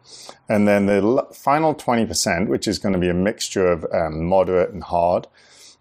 And 0.50 0.68
then 0.68 0.88
the 0.88 1.28
final 1.34 1.74
20%, 1.74 2.48
which 2.48 2.68
is 2.68 2.80
going 2.80 2.94
to 2.94 3.00
be 3.00 3.08
a 3.08 3.14
mixture 3.14 3.72
of 3.72 3.86
um, 3.94 4.26
moderate 4.26 4.72
and 4.72 4.84
hard, 4.84 5.28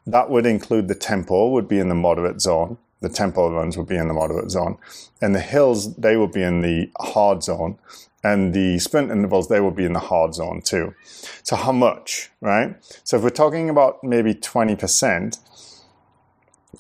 that 0.07 0.31
would 0.31 0.47
include 0.47 0.89
the 0.89 0.95
tempo, 0.95 1.49
would 1.49 1.67
be 1.67 1.79
in 1.79 1.89
the 1.89 1.95
moderate 1.95 2.41
zone. 2.41 2.79
The 3.01 3.09
tempo 3.09 3.51
runs 3.51 3.77
would 3.77 3.89
be 3.89 3.97
in 3.97 4.09
the 4.09 4.15
moderate 4.15 4.51
zone. 4.51 4.77
And 5.21 5.35
the 5.35 5.41
hills, 5.41 5.97
they 5.97 6.17
would 6.17 6.33
be 6.33 6.43
in 6.43 6.63
the 6.63 6.91
hard 6.99 7.43
zone. 7.43 7.79
And 8.23 8.53
the 8.53 8.79
sprint 8.79 9.11
intervals, 9.11 9.49
they 9.49 9.61
would 9.61 9.75
be 9.75 9.87
in 9.87 9.95
the 9.95 10.01
hard 10.01 10.35
zone 10.35 10.61
too. 10.63 10.95
So 11.43 11.57
how 11.57 11.73
much, 11.73 12.31
right? 12.41 12.77
So 13.05 13.17
if 13.17 13.23
we're 13.23 13.31
talking 13.31 13.71
about 13.71 14.05
maybe 14.05 14.35
20%, 14.35 15.39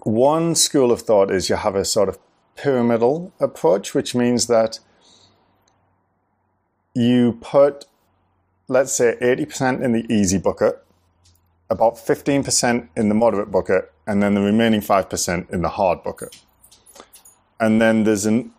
one 0.02 0.54
school 0.54 0.92
of 0.92 1.02
thought 1.02 1.30
is 1.30 1.48
you 1.48 1.56
have 1.56 1.74
a 1.74 1.84
sort 1.84 2.08
of 2.08 2.18
pyramidal 2.56 3.32
approach, 3.40 3.94
which 3.94 4.14
means 4.14 4.46
that 4.46 4.80
you 6.94 7.38
put, 7.40 7.86
let's 8.68 8.92
say, 8.92 9.16
80% 9.20 9.82
in 9.82 9.92
the 9.92 10.06
easy 10.12 10.38
bucket, 10.38 10.84
about 11.70 11.94
15% 11.94 12.88
in 12.96 13.08
the 13.08 13.14
moderate 13.14 13.50
bucket, 13.50 13.92
and 14.10 14.20
then 14.20 14.34
the 14.34 14.40
remaining 14.40 14.80
5% 14.80 15.50
in 15.50 15.62
the 15.62 15.68
hard 15.68 16.02
bucket. 16.02 16.42
And 17.60 17.80
then 17.80 18.02
there's 18.02 18.26
an, 18.26 18.50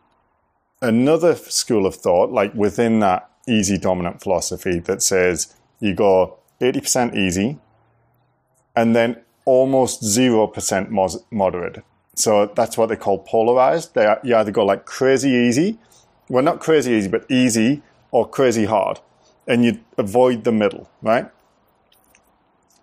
another 0.82 1.36
school 1.36 1.86
of 1.86 1.94
thought, 1.94 2.32
like 2.32 2.54
within 2.54 3.02
that 3.02 3.30
easy 3.50 3.78
dominant 3.78 4.22
philosophy, 4.22 4.80
that 4.80 5.04
says 5.04 5.54
you 5.82 5.94
go 5.94 6.38
80% 6.62 7.18
easy, 7.18 7.60
and 8.78 8.96
then 8.96 9.18
almost 9.44 10.04
0% 10.04 11.22
moderate. 11.32 11.84
So 12.16 12.46
that's 12.56 12.78
what 12.78 12.88
they 12.88 12.96
call 12.96 13.20
polarized. 13.20 13.94
They 13.94 14.16
you 14.24 14.38
either 14.38 14.52
go 14.52 14.66
like 14.66 14.86
crazy 14.86 15.32
easy, 15.32 15.78
well, 16.30 16.46
not 16.46 16.62
crazy 16.62 16.94
easy, 16.94 17.10
but 17.10 17.30
easy 17.30 17.82
or 18.12 18.26
crazy 18.26 18.64
hard. 18.64 19.02
And 19.46 19.66
you 19.66 19.82
avoid 19.98 20.46
the 20.46 20.54
middle, 20.54 20.90
right? 21.02 21.30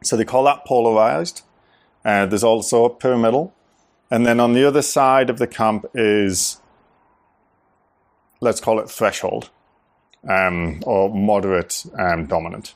So 0.02 0.18
they 0.18 0.26
call 0.26 0.44
that 0.44 0.66
polarized. 0.66 1.40
Uh, 2.04 2.26
there's 2.26 2.44
also 2.44 2.84
a 2.84 2.90
pyramidal. 2.90 3.54
And 4.10 4.24
then 4.24 4.40
on 4.40 4.54
the 4.54 4.64
other 4.64 4.82
side 4.82 5.28
of 5.30 5.38
the 5.38 5.46
camp 5.46 5.84
is, 5.94 6.60
let's 8.40 8.60
call 8.60 8.80
it 8.80 8.90
threshold 8.90 9.50
um, 10.28 10.82
or 10.86 11.14
moderate 11.14 11.84
um, 11.98 12.26
dominant 12.26 12.74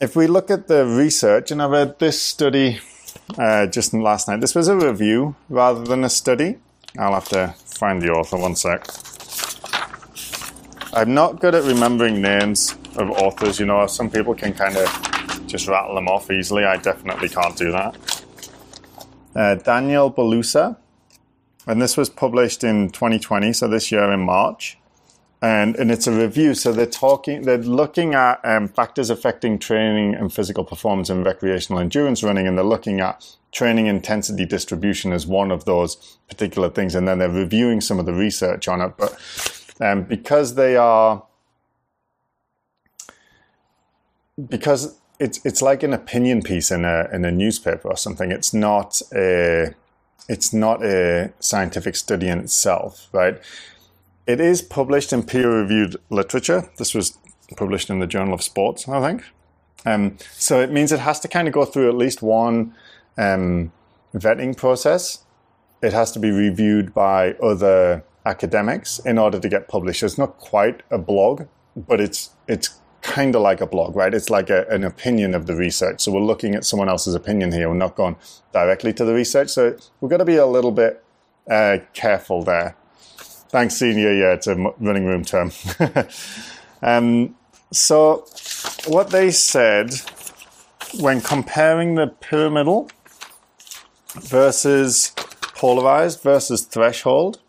if 0.00 0.14
we 0.14 0.26
look 0.26 0.50
at 0.50 0.68
the 0.68 0.84
research, 0.84 1.50
and 1.50 1.62
I 1.62 1.66
read 1.66 1.98
this 1.98 2.20
study 2.20 2.80
uh, 3.38 3.66
just 3.66 3.94
last 3.94 4.28
night. 4.28 4.40
This 4.40 4.54
was 4.54 4.68
a 4.68 4.76
review 4.76 5.36
rather 5.48 5.82
than 5.84 6.04
a 6.04 6.10
study. 6.10 6.58
I'll 6.98 7.14
have 7.14 7.28
to 7.30 7.54
find 7.64 8.02
the 8.02 8.10
author 8.10 8.36
one 8.36 8.56
sec. 8.56 8.86
I'm 10.92 11.14
not 11.14 11.40
good 11.40 11.54
at 11.54 11.64
remembering 11.64 12.20
names 12.20 12.76
of 12.96 13.10
authors. 13.10 13.58
You 13.58 13.66
know, 13.66 13.86
some 13.86 14.10
people 14.10 14.34
can 14.34 14.52
kind 14.52 14.76
of 14.76 15.15
just 15.46 15.68
rattle 15.68 15.94
them 15.94 16.08
off 16.08 16.30
easily. 16.30 16.64
I 16.64 16.76
definitely 16.76 17.28
can't 17.28 17.56
do 17.56 17.72
that. 17.72 18.22
Uh, 19.34 19.54
Daniel 19.56 20.12
Boullosa, 20.12 20.76
and 21.66 21.80
this 21.80 21.96
was 21.96 22.08
published 22.08 22.64
in 22.64 22.90
2020, 22.90 23.52
so 23.52 23.68
this 23.68 23.92
year 23.92 24.10
in 24.12 24.20
March 24.20 24.78
and 25.42 25.76
and 25.76 25.90
it's 25.90 26.06
a 26.06 26.12
review. 26.12 26.54
So 26.54 26.72
they're 26.72 26.86
talking, 26.86 27.42
they're 27.42 27.58
looking 27.58 28.14
at 28.14 28.40
um, 28.44 28.68
factors 28.68 29.10
affecting 29.10 29.58
training 29.58 30.14
and 30.14 30.32
physical 30.32 30.64
performance 30.64 31.10
in 31.10 31.24
recreational 31.24 31.80
endurance 31.80 32.22
running, 32.22 32.46
and 32.46 32.56
they're 32.56 32.64
looking 32.64 33.00
at 33.00 33.36
training 33.52 33.86
intensity 33.86 34.44
distribution 34.44 35.12
as 35.12 35.26
one 35.26 35.50
of 35.50 35.64
those 35.64 36.18
particular 36.28 36.68
things, 36.68 36.94
and 36.94 37.06
then 37.06 37.18
they're 37.18 37.30
reviewing 37.30 37.80
some 37.80 37.98
of 37.98 38.06
the 38.06 38.14
research 38.14 38.66
on 38.68 38.80
it. 38.80 38.94
But 38.96 39.18
um, 39.80 40.04
because 40.04 40.54
they 40.54 40.76
are, 40.76 41.22
because 44.48 44.98
it's 45.18 45.44
it's 45.44 45.62
like 45.62 45.82
an 45.82 45.92
opinion 45.92 46.42
piece 46.42 46.70
in 46.70 46.84
a 46.84 47.08
in 47.12 47.24
a 47.24 47.30
newspaper 47.30 47.88
or 47.88 47.96
something. 47.96 48.30
It's 48.30 48.52
not 48.52 49.00
a 49.14 49.74
it's 50.28 50.52
not 50.52 50.84
a 50.84 51.32
scientific 51.40 51.96
study 51.96 52.28
in 52.28 52.40
itself, 52.40 53.08
right? 53.12 53.40
It 54.26 54.40
is 54.40 54.60
published 54.60 55.12
in 55.12 55.22
peer-reviewed 55.22 55.96
literature. 56.10 56.68
This 56.78 56.94
was 56.94 57.16
published 57.56 57.90
in 57.90 58.00
the 58.00 58.08
Journal 58.08 58.34
of 58.34 58.42
Sports, 58.42 58.88
I 58.88 59.00
think. 59.00 59.22
Um, 59.84 60.16
so 60.32 60.60
it 60.60 60.72
means 60.72 60.90
it 60.90 60.98
has 60.98 61.20
to 61.20 61.28
kind 61.28 61.46
of 61.46 61.54
go 61.54 61.64
through 61.64 61.88
at 61.88 61.94
least 61.94 62.22
one 62.22 62.74
um, 63.16 63.70
vetting 64.14 64.56
process. 64.56 65.24
It 65.80 65.92
has 65.92 66.10
to 66.12 66.18
be 66.18 66.32
reviewed 66.32 66.92
by 66.92 67.34
other 67.34 68.02
academics 68.24 68.98
in 68.98 69.16
order 69.16 69.38
to 69.38 69.48
get 69.48 69.68
published. 69.68 70.02
It's 70.02 70.18
not 70.18 70.38
quite 70.38 70.82
a 70.90 70.98
blog, 70.98 71.46
but 71.76 72.00
it's 72.00 72.30
it's 72.48 72.80
kind 73.06 73.34
of 73.34 73.42
like 73.42 73.60
a 73.60 73.66
blog, 73.66 73.96
right? 73.96 74.12
It's 74.12 74.30
like 74.30 74.50
a, 74.50 74.66
an 74.68 74.84
opinion 74.84 75.34
of 75.34 75.46
the 75.46 75.54
research. 75.54 76.02
So 76.02 76.12
we're 76.12 76.20
looking 76.20 76.54
at 76.54 76.64
someone 76.64 76.88
else's 76.88 77.14
opinion 77.14 77.52
here. 77.52 77.68
We're 77.68 77.76
not 77.76 77.96
going 77.96 78.16
directly 78.52 78.92
to 78.94 79.04
the 79.04 79.14
research. 79.14 79.48
So 79.48 79.76
we've 80.00 80.10
got 80.10 80.18
to 80.18 80.24
be 80.24 80.36
a 80.36 80.46
little 80.46 80.72
bit 80.72 81.02
uh, 81.48 81.78
careful 81.94 82.42
there. 82.42 82.76
Thanks, 83.48 83.76
senior. 83.76 84.12
Yeah, 84.12 84.32
it's 84.32 84.46
a 84.46 84.56
running 84.78 85.06
room 85.06 85.24
term. 85.24 85.52
um, 86.82 87.36
so, 87.72 88.26
what 88.86 89.10
they 89.10 89.30
said 89.30 89.94
when 90.98 91.20
comparing 91.20 91.94
the 91.94 92.08
pyramidal 92.08 92.90
versus 94.14 95.12
polarized 95.54 96.22
versus 96.22 96.62
threshold, 96.62 97.40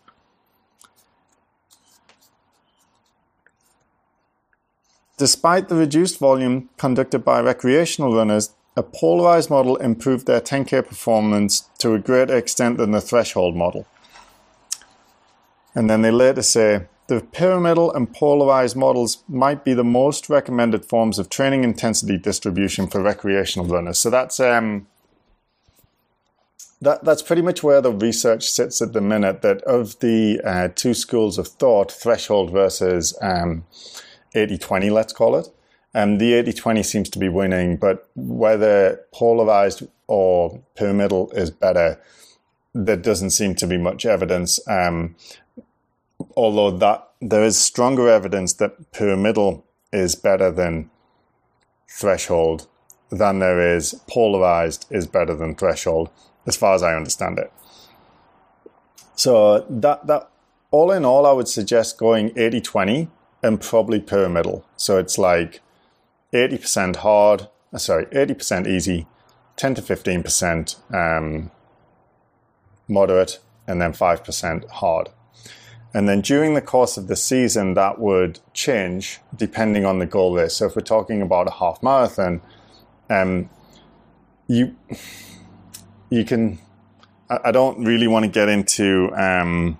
Despite 5.18 5.68
the 5.68 5.74
reduced 5.74 6.18
volume 6.18 6.70
conducted 6.78 7.24
by 7.24 7.40
recreational 7.40 8.14
runners, 8.14 8.54
a 8.76 8.84
polarized 8.84 9.50
model 9.50 9.76
improved 9.76 10.26
their 10.26 10.40
10K 10.40 10.86
performance 10.86 11.68
to 11.78 11.92
a 11.92 11.98
greater 11.98 12.36
extent 12.36 12.78
than 12.78 12.92
the 12.92 13.00
threshold 13.00 13.56
model. 13.56 13.84
And 15.74 15.90
then 15.90 16.02
they 16.02 16.12
later 16.12 16.42
say 16.42 16.86
the 17.08 17.20
pyramidal 17.20 17.92
and 17.92 18.12
polarized 18.12 18.76
models 18.76 19.24
might 19.28 19.64
be 19.64 19.74
the 19.74 19.82
most 19.82 20.30
recommended 20.30 20.84
forms 20.84 21.18
of 21.18 21.28
training 21.28 21.64
intensity 21.64 22.16
distribution 22.16 22.86
for 22.86 23.02
recreational 23.02 23.66
runners. 23.66 23.98
So 23.98 24.10
that's 24.10 24.38
um, 24.38 24.86
that 26.80 27.02
that's 27.02 27.22
pretty 27.22 27.42
much 27.42 27.64
where 27.64 27.80
the 27.80 27.92
research 27.92 28.48
sits 28.48 28.80
at 28.80 28.92
the 28.92 29.00
minute. 29.00 29.42
That 29.42 29.62
of 29.62 29.98
the 29.98 30.40
uh, 30.44 30.68
two 30.74 30.94
schools 30.94 31.38
of 31.38 31.48
thought, 31.48 31.90
threshold 31.90 32.52
versus 32.52 33.18
um, 33.20 33.64
80-20, 34.34 34.90
let's 34.90 35.12
call 35.12 35.36
it. 35.36 35.48
Um, 35.94 36.18
the 36.18 36.32
80-20 36.32 36.84
seems 36.84 37.10
to 37.10 37.18
be 37.18 37.28
winning, 37.28 37.76
but 37.76 38.08
whether 38.14 39.00
polarized 39.12 39.86
or 40.06 40.62
pyramidal 40.76 41.30
is 41.32 41.50
better, 41.50 42.00
there 42.74 42.96
doesn't 42.96 43.30
seem 43.30 43.54
to 43.56 43.66
be 43.66 43.78
much 43.78 44.04
evidence. 44.04 44.60
Um, 44.68 45.16
although 46.36 46.70
that 46.70 47.08
there 47.20 47.42
is 47.42 47.58
stronger 47.58 48.08
evidence 48.08 48.52
that 48.54 48.92
pyramidal 48.92 49.64
is 49.92 50.14
better 50.14 50.50
than 50.50 50.90
threshold 51.88 52.68
than 53.10 53.38
there 53.38 53.76
is 53.76 53.94
polarized 54.08 54.86
is 54.90 55.06
better 55.06 55.34
than 55.34 55.54
threshold, 55.54 56.10
as 56.46 56.56
far 56.56 56.74
as 56.74 56.82
I 56.82 56.94
understand 56.94 57.38
it. 57.38 57.52
So 59.14 59.66
that 59.68 60.06
that 60.06 60.30
all 60.70 60.92
in 60.92 61.04
all, 61.04 61.26
I 61.26 61.32
would 61.32 61.48
suggest 61.48 61.98
going 61.98 62.30
80-20 62.30 63.08
and 63.42 63.60
probably 63.60 64.00
pyramidal. 64.00 64.64
So 64.76 64.98
it's 64.98 65.18
like 65.18 65.60
80% 66.32 66.96
hard, 66.96 67.48
uh, 67.72 67.78
sorry, 67.78 68.06
80% 68.06 68.66
easy, 68.66 69.06
10 69.56 69.76
to 69.76 69.82
15% 69.82 70.94
um, 70.94 71.50
moderate, 72.88 73.38
and 73.66 73.80
then 73.80 73.92
5% 73.92 74.68
hard. 74.68 75.10
And 75.94 76.08
then 76.08 76.20
during 76.20 76.54
the 76.54 76.60
course 76.60 76.96
of 76.96 77.08
the 77.08 77.16
season, 77.16 77.74
that 77.74 77.98
would 77.98 78.40
change 78.52 79.20
depending 79.34 79.86
on 79.86 79.98
the 79.98 80.06
goal 80.06 80.32
list. 80.32 80.58
So 80.58 80.66
if 80.66 80.76
we're 80.76 80.82
talking 80.82 81.22
about 81.22 81.48
a 81.48 81.52
half 81.52 81.82
marathon, 81.82 82.42
um, 83.08 83.48
you 84.46 84.76
you 86.10 86.24
can. 86.24 86.58
I, 87.30 87.38
I 87.46 87.52
don't 87.52 87.84
really 87.84 88.06
want 88.06 88.24
to 88.24 88.30
get 88.30 88.48
into 88.48 89.10
um, 89.14 89.78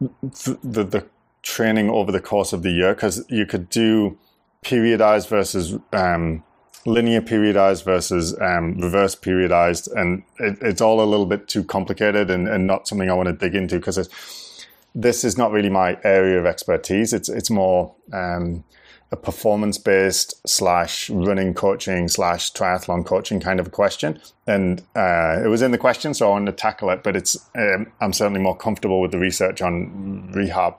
the 0.00 0.84
the 0.84 1.06
training 1.42 1.90
over 1.90 2.12
the 2.12 2.20
course 2.20 2.52
of 2.52 2.62
the 2.62 2.70
year 2.70 2.94
because 2.94 3.24
you 3.28 3.46
could 3.46 3.68
do 3.68 4.18
periodized 4.64 5.28
versus 5.28 5.76
um, 5.92 6.42
linear 6.86 7.20
periodized 7.20 7.84
versus 7.84 8.38
um, 8.40 8.78
reverse 8.78 9.14
periodized, 9.14 9.92
and 9.94 10.22
it, 10.38 10.58
it's 10.60 10.80
all 10.80 11.00
a 11.00 11.04
little 11.04 11.26
bit 11.26 11.48
too 11.48 11.64
complicated 11.64 12.30
and, 12.30 12.48
and 12.48 12.66
not 12.66 12.88
something 12.88 13.10
I 13.10 13.14
want 13.14 13.28
to 13.28 13.32
dig 13.32 13.54
into 13.54 13.76
because 13.76 14.08
this 14.94 15.24
is 15.24 15.38
not 15.38 15.52
really 15.52 15.70
my 15.70 15.98
area 16.04 16.38
of 16.38 16.46
expertise. 16.46 17.12
It's 17.12 17.28
it's 17.28 17.50
more 17.50 17.94
um, 18.12 18.64
a 19.10 19.16
performance 19.16 19.78
based 19.78 20.46
slash 20.48 21.10
running 21.10 21.54
coaching 21.54 22.08
slash 22.08 22.52
triathlon 22.52 23.04
coaching 23.04 23.40
kind 23.40 23.60
of 23.60 23.66
a 23.66 23.70
question, 23.70 24.20
and 24.46 24.82
uh, 24.96 25.40
it 25.44 25.48
was 25.48 25.62
in 25.62 25.70
the 25.70 25.78
question, 25.78 26.14
so 26.14 26.28
I 26.28 26.30
wanted 26.30 26.52
to 26.52 26.56
tackle 26.56 26.90
it. 26.90 27.02
But 27.02 27.16
it's 27.16 27.36
um, 27.56 27.92
I'm 28.00 28.12
certainly 28.12 28.40
more 28.40 28.56
comfortable 28.56 29.00
with 29.00 29.12
the 29.12 29.18
research 29.18 29.62
on 29.62 30.30
rehab 30.32 30.74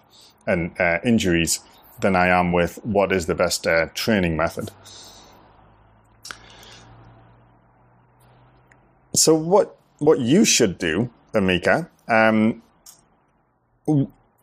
and 0.48 0.80
uh, 0.80 1.00
injuries 1.04 1.60
than 2.02 2.16
I 2.16 2.28
am 2.28 2.52
with 2.52 2.80
what 2.84 3.12
is 3.12 3.26
the 3.26 3.36
best 3.36 3.66
uh, 3.68 3.88
training 3.94 4.36
method. 4.36 4.72
So 9.16 9.36
what 9.36 9.78
what 10.00 10.20
you 10.20 10.44
should 10.44 10.78
do, 10.78 11.10
Emeka? 11.34 11.88
Um, 12.08 12.62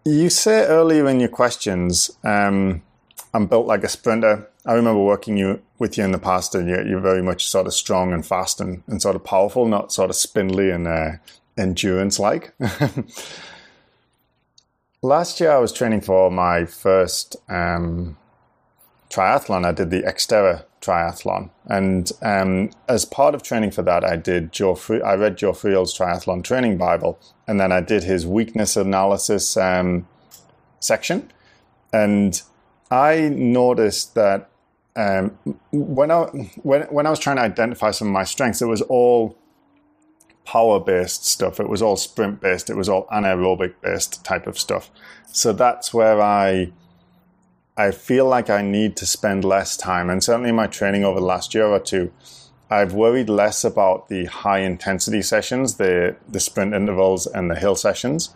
you 0.05 0.31
say 0.31 0.65
earlier 0.65 1.09
in 1.09 1.21
your 1.21 1.29
questions, 1.29 2.11
um, 2.25 2.83
I'm 3.35 3.47
built 3.47 3.67
like 3.67 3.85
a 3.85 3.89
sprinter. 3.89 4.49
I 4.67 4.75
remember 4.75 5.01
working 5.03 5.37
you 5.37 5.61
with 5.79 5.97
you 5.99 6.05
in 6.05 6.13
the 6.13 6.19
past, 6.19 6.55
and 6.55 6.69
you're, 6.69 6.87
you're 6.87 7.01
very 7.01 7.23
much 7.23 7.49
sort 7.49 7.67
of 7.67 7.75
strong 7.75 8.13
and 8.13 8.25
fast 8.25 8.61
and, 8.61 8.83
and 8.87 9.01
sort 9.01 9.17
of 9.17 9.25
powerful, 9.25 9.67
not 9.67 9.93
sort 9.93 10.11
of 10.11 10.17
spindly 10.17 10.71
and 10.71 10.87
uh, 10.87 11.13
endurance 11.57 12.19
like. 12.19 12.53
Last 15.03 15.41
year, 15.41 15.51
I 15.51 15.59
was 15.59 15.73
training 15.73 16.03
for 16.03 16.31
my 16.31 16.67
first 16.67 17.37
um, 17.49 18.19
triathlon. 19.09 19.65
I 19.65 19.73
did 19.73 19.89
the 19.89 20.03
Xterra 20.03 20.65
triathlon. 20.83 21.49
And 21.65 22.13
um, 22.21 22.69
as 22.87 23.07
part 23.07 23.35
of 23.35 23.43
training 23.43 23.71
for 23.71 23.81
that, 23.81 24.05
I 24.05 24.17
did 24.17 24.53
Joe. 24.53 24.79
I 25.03 25.15
read 25.15 25.39
Joe 25.39 25.55
Friel's 25.55 25.97
triathlon 25.97 26.45
training 26.45 26.77
Bible, 26.77 27.19
and 27.49 27.59
then 27.59 27.73
I 27.73 27.81
did 27.81 28.05
his 28.05 28.27
weakness 28.27 28.77
analysis 28.77 29.57
um, 29.57 30.07
section. 30.81 31.31
And 31.95 32.43
I 32.91 33.31
noticed 33.31 34.15
that 34.17 34.51
um, 34.97 35.31
when 35.73 36.11
I 36.11 36.25
when 36.63 36.83
when 36.83 37.07
I 37.07 37.11
was 37.11 37.19
trying 37.19 37.37
to 37.37 37.43
identify 37.43 37.91
some 37.91 38.09
of 38.09 38.13
my 38.13 38.25
strengths, 38.25 38.61
it 38.61 38.67
was 38.67 38.83
all 38.83 39.39
power 40.45 40.81
based 40.81 41.27
stuff. 41.27 41.61
It 41.61 41.69
was 41.69 41.83
all 41.83 41.97
sprint 41.97 42.41
based. 42.41 42.71
It 42.71 42.77
was 42.77 42.89
all 42.89 43.07
anaerobic 43.07 43.75
based 43.83 44.25
type 44.25 44.47
of 44.47 44.59
stuff. 44.59 44.91
So 45.33 45.53
that's 45.53 45.95
where 45.95 46.21
I 46.21 46.73
I 47.77 47.93
feel 47.93 48.27
like 48.27 48.51
I 48.51 48.63
need 48.63 48.97
to 48.97 49.07
spend 49.07 49.45
less 49.45 49.77
time, 49.77 50.11
and 50.11 50.23
certainly 50.23 50.51
in 50.51 50.57
my 50.57 50.67
training 50.67 51.05
over 51.05 51.21
the 51.21 51.27
last 51.27 51.55
year 51.55 51.67
or 51.67 51.81
two, 51.81 52.13
I've 52.69 52.93
worried 52.93 53.29
less 53.29 53.65
about 53.65 54.09
the 54.09 54.27
high 54.27 54.59
intensity 54.59 55.23
sessions, 55.23 55.77
the 55.77 56.17
the 56.29 56.41
sprint 56.41 56.75
intervals 56.75 57.27
and 57.27 57.51
the 57.51 57.55
hill 57.55 57.77
sessions, 57.77 58.35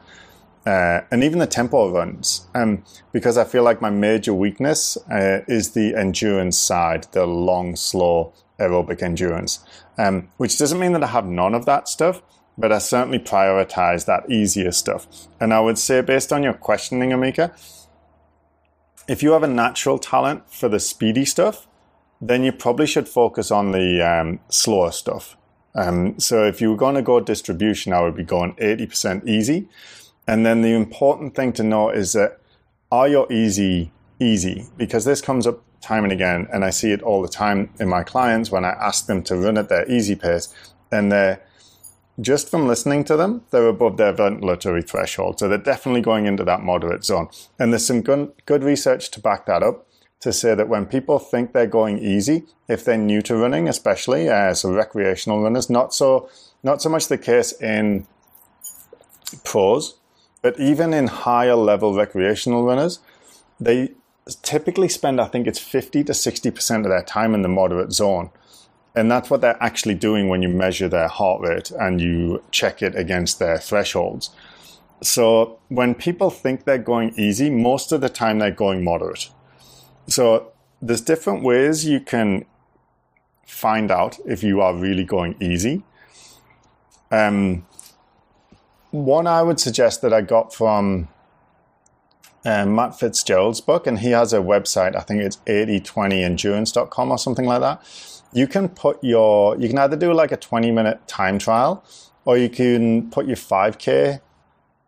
uh, 0.66 1.02
and 1.10 1.22
even 1.22 1.40
the 1.40 1.46
tempo 1.46 1.90
runs, 1.90 2.46
um, 2.54 2.84
because 3.12 3.36
I 3.36 3.44
feel 3.44 3.64
like 3.64 3.82
my 3.82 3.90
major 3.90 4.32
weakness 4.32 4.96
uh, 5.10 5.40
is 5.46 5.72
the 5.72 5.94
endurance 5.94 6.56
side, 6.56 7.06
the 7.12 7.26
long, 7.26 7.76
slow 7.76 8.32
aerobic 8.58 9.02
endurance. 9.02 9.64
Um, 9.98 10.28
which 10.36 10.58
doesn't 10.58 10.78
mean 10.78 10.92
that 10.92 11.04
I 11.04 11.08
have 11.08 11.26
none 11.26 11.54
of 11.54 11.66
that 11.66 11.88
stuff, 11.88 12.22
but 12.56 12.72
I 12.72 12.78
certainly 12.78 13.18
prioritize 13.18 14.06
that 14.06 14.30
easier 14.30 14.72
stuff. 14.72 15.06
And 15.40 15.52
I 15.52 15.60
would 15.60 15.78
say, 15.78 16.00
based 16.00 16.32
on 16.32 16.42
your 16.42 16.54
questioning, 16.54 17.10
Emeka, 17.10 17.52
if 19.08 19.22
you 19.22 19.32
have 19.32 19.42
a 19.42 19.48
natural 19.48 19.98
talent 19.98 20.50
for 20.50 20.68
the 20.68 20.80
speedy 20.80 21.24
stuff, 21.24 21.66
then 22.20 22.42
you 22.42 22.52
probably 22.52 22.86
should 22.86 23.08
focus 23.08 23.50
on 23.50 23.72
the 23.72 24.00
um, 24.00 24.40
slower 24.48 24.92
stuff. 24.92 25.36
Um, 25.74 26.18
so 26.18 26.44
if 26.44 26.60
you 26.60 26.70
were 26.70 26.76
going 26.76 26.94
to 26.94 27.02
go 27.02 27.20
distribution, 27.20 27.92
I 27.92 28.00
would 28.00 28.16
be 28.16 28.24
going 28.24 28.54
80% 28.54 29.26
easy. 29.28 29.68
And 30.26 30.46
then 30.46 30.62
the 30.62 30.74
important 30.74 31.34
thing 31.34 31.52
to 31.54 31.62
know 31.62 31.90
is 31.90 32.12
that 32.12 32.40
are 32.90 33.08
your 33.08 33.30
easy 33.30 33.92
easy? 34.20 34.66
Because 34.76 35.04
this 35.04 35.20
comes 35.20 35.46
up 35.46 35.62
time 35.84 36.04
and 36.04 36.12
again, 36.12 36.48
and 36.52 36.64
I 36.64 36.70
see 36.70 36.92
it 36.92 37.02
all 37.02 37.22
the 37.22 37.28
time 37.28 37.70
in 37.78 37.88
my 37.88 38.02
clients 38.02 38.50
when 38.50 38.64
I 38.64 38.70
ask 38.70 39.06
them 39.06 39.22
to 39.24 39.36
run 39.36 39.58
at 39.58 39.68
their 39.68 39.88
easy 39.90 40.16
pace, 40.16 40.52
and 40.90 41.12
they're 41.12 41.40
just 42.20 42.48
from 42.48 42.66
listening 42.66 43.04
to 43.04 43.16
them, 43.16 43.42
they're 43.50 43.66
above 43.68 43.96
their 43.96 44.12
ventilatory 44.12 44.88
threshold. 44.88 45.38
So 45.38 45.48
they're 45.48 45.58
definitely 45.58 46.00
going 46.00 46.26
into 46.26 46.44
that 46.44 46.62
moderate 46.62 47.04
zone. 47.04 47.28
And 47.58 47.72
there's 47.72 47.86
some 47.86 48.02
good, 48.02 48.32
good 48.46 48.62
research 48.62 49.10
to 49.12 49.20
back 49.20 49.46
that 49.46 49.62
up 49.62 49.86
to 50.20 50.32
say 50.32 50.54
that 50.54 50.68
when 50.68 50.86
people 50.86 51.18
think 51.18 51.52
they're 51.52 51.66
going 51.66 51.98
easy, 51.98 52.44
if 52.68 52.84
they're 52.84 52.96
new 52.96 53.20
to 53.22 53.36
running, 53.36 53.68
especially 53.68 54.28
uh, 54.28 54.54
so 54.54 54.72
recreational 54.72 55.42
runners, 55.42 55.68
not 55.68 55.92
so 55.92 56.30
not 56.62 56.80
so 56.80 56.88
much 56.88 57.08
the 57.08 57.18
case 57.18 57.52
in 57.60 58.06
pros, 59.44 59.96
but 60.40 60.58
even 60.58 60.94
in 60.94 61.08
higher 61.08 61.56
level 61.56 61.94
recreational 61.94 62.64
runners, 62.64 63.00
they 63.60 63.92
typically 64.42 64.88
spend 64.88 65.20
I 65.20 65.26
think 65.26 65.46
it's 65.46 65.58
50 65.58 66.04
to 66.04 66.14
60 66.14 66.50
percent 66.50 66.86
of 66.86 66.90
their 66.90 67.02
time 67.02 67.34
in 67.34 67.42
the 67.42 67.48
moderate 67.48 67.92
zone. 67.92 68.30
And 68.96 69.10
that's 69.10 69.28
what 69.28 69.40
they're 69.40 69.60
actually 69.60 69.94
doing 69.94 70.28
when 70.28 70.40
you 70.40 70.48
measure 70.48 70.88
their 70.88 71.08
heart 71.08 71.40
rate 71.40 71.72
and 71.72 72.00
you 72.00 72.42
check 72.52 72.80
it 72.80 72.94
against 72.94 73.40
their 73.40 73.58
thresholds. 73.58 74.30
So 75.02 75.58
when 75.68 75.94
people 75.94 76.30
think 76.30 76.64
they're 76.64 76.78
going 76.78 77.12
easy, 77.18 77.50
most 77.50 77.90
of 77.90 78.00
the 78.00 78.08
time 78.08 78.38
they're 78.38 78.52
going 78.52 78.84
moderate. 78.84 79.30
So 80.06 80.52
there's 80.80 81.00
different 81.00 81.42
ways 81.42 81.84
you 81.84 82.00
can 82.00 82.44
find 83.46 83.90
out 83.90 84.18
if 84.24 84.42
you 84.42 84.60
are 84.60 84.74
really 84.74 85.04
going 85.04 85.34
easy. 85.40 85.82
Um, 87.10 87.66
one 88.90 89.26
I 89.26 89.42
would 89.42 89.58
suggest 89.58 90.02
that 90.02 90.12
I 90.12 90.20
got 90.20 90.54
from 90.54 91.08
um, 92.44 92.74
Matt 92.74 92.98
Fitzgerald's 92.98 93.60
book, 93.60 93.86
and 93.86 93.98
he 93.98 94.10
has 94.10 94.32
a 94.32 94.38
website, 94.38 94.96
I 94.96 95.00
think 95.00 95.22
it's 95.22 95.36
8020endurance.com 95.46 97.10
or 97.10 97.18
something 97.18 97.46
like 97.46 97.60
that 97.60 97.82
you 98.34 98.48
can 98.48 98.68
put 98.68 99.02
your, 99.02 99.56
you 99.58 99.68
can 99.68 99.78
either 99.78 99.96
do 99.96 100.12
like 100.12 100.32
a 100.32 100.36
20 100.36 100.70
minute 100.72 101.06
time 101.06 101.38
trial 101.38 101.84
or 102.24 102.36
you 102.36 102.50
can 102.50 103.08
put 103.10 103.26
your 103.26 103.36
5K 103.36 104.20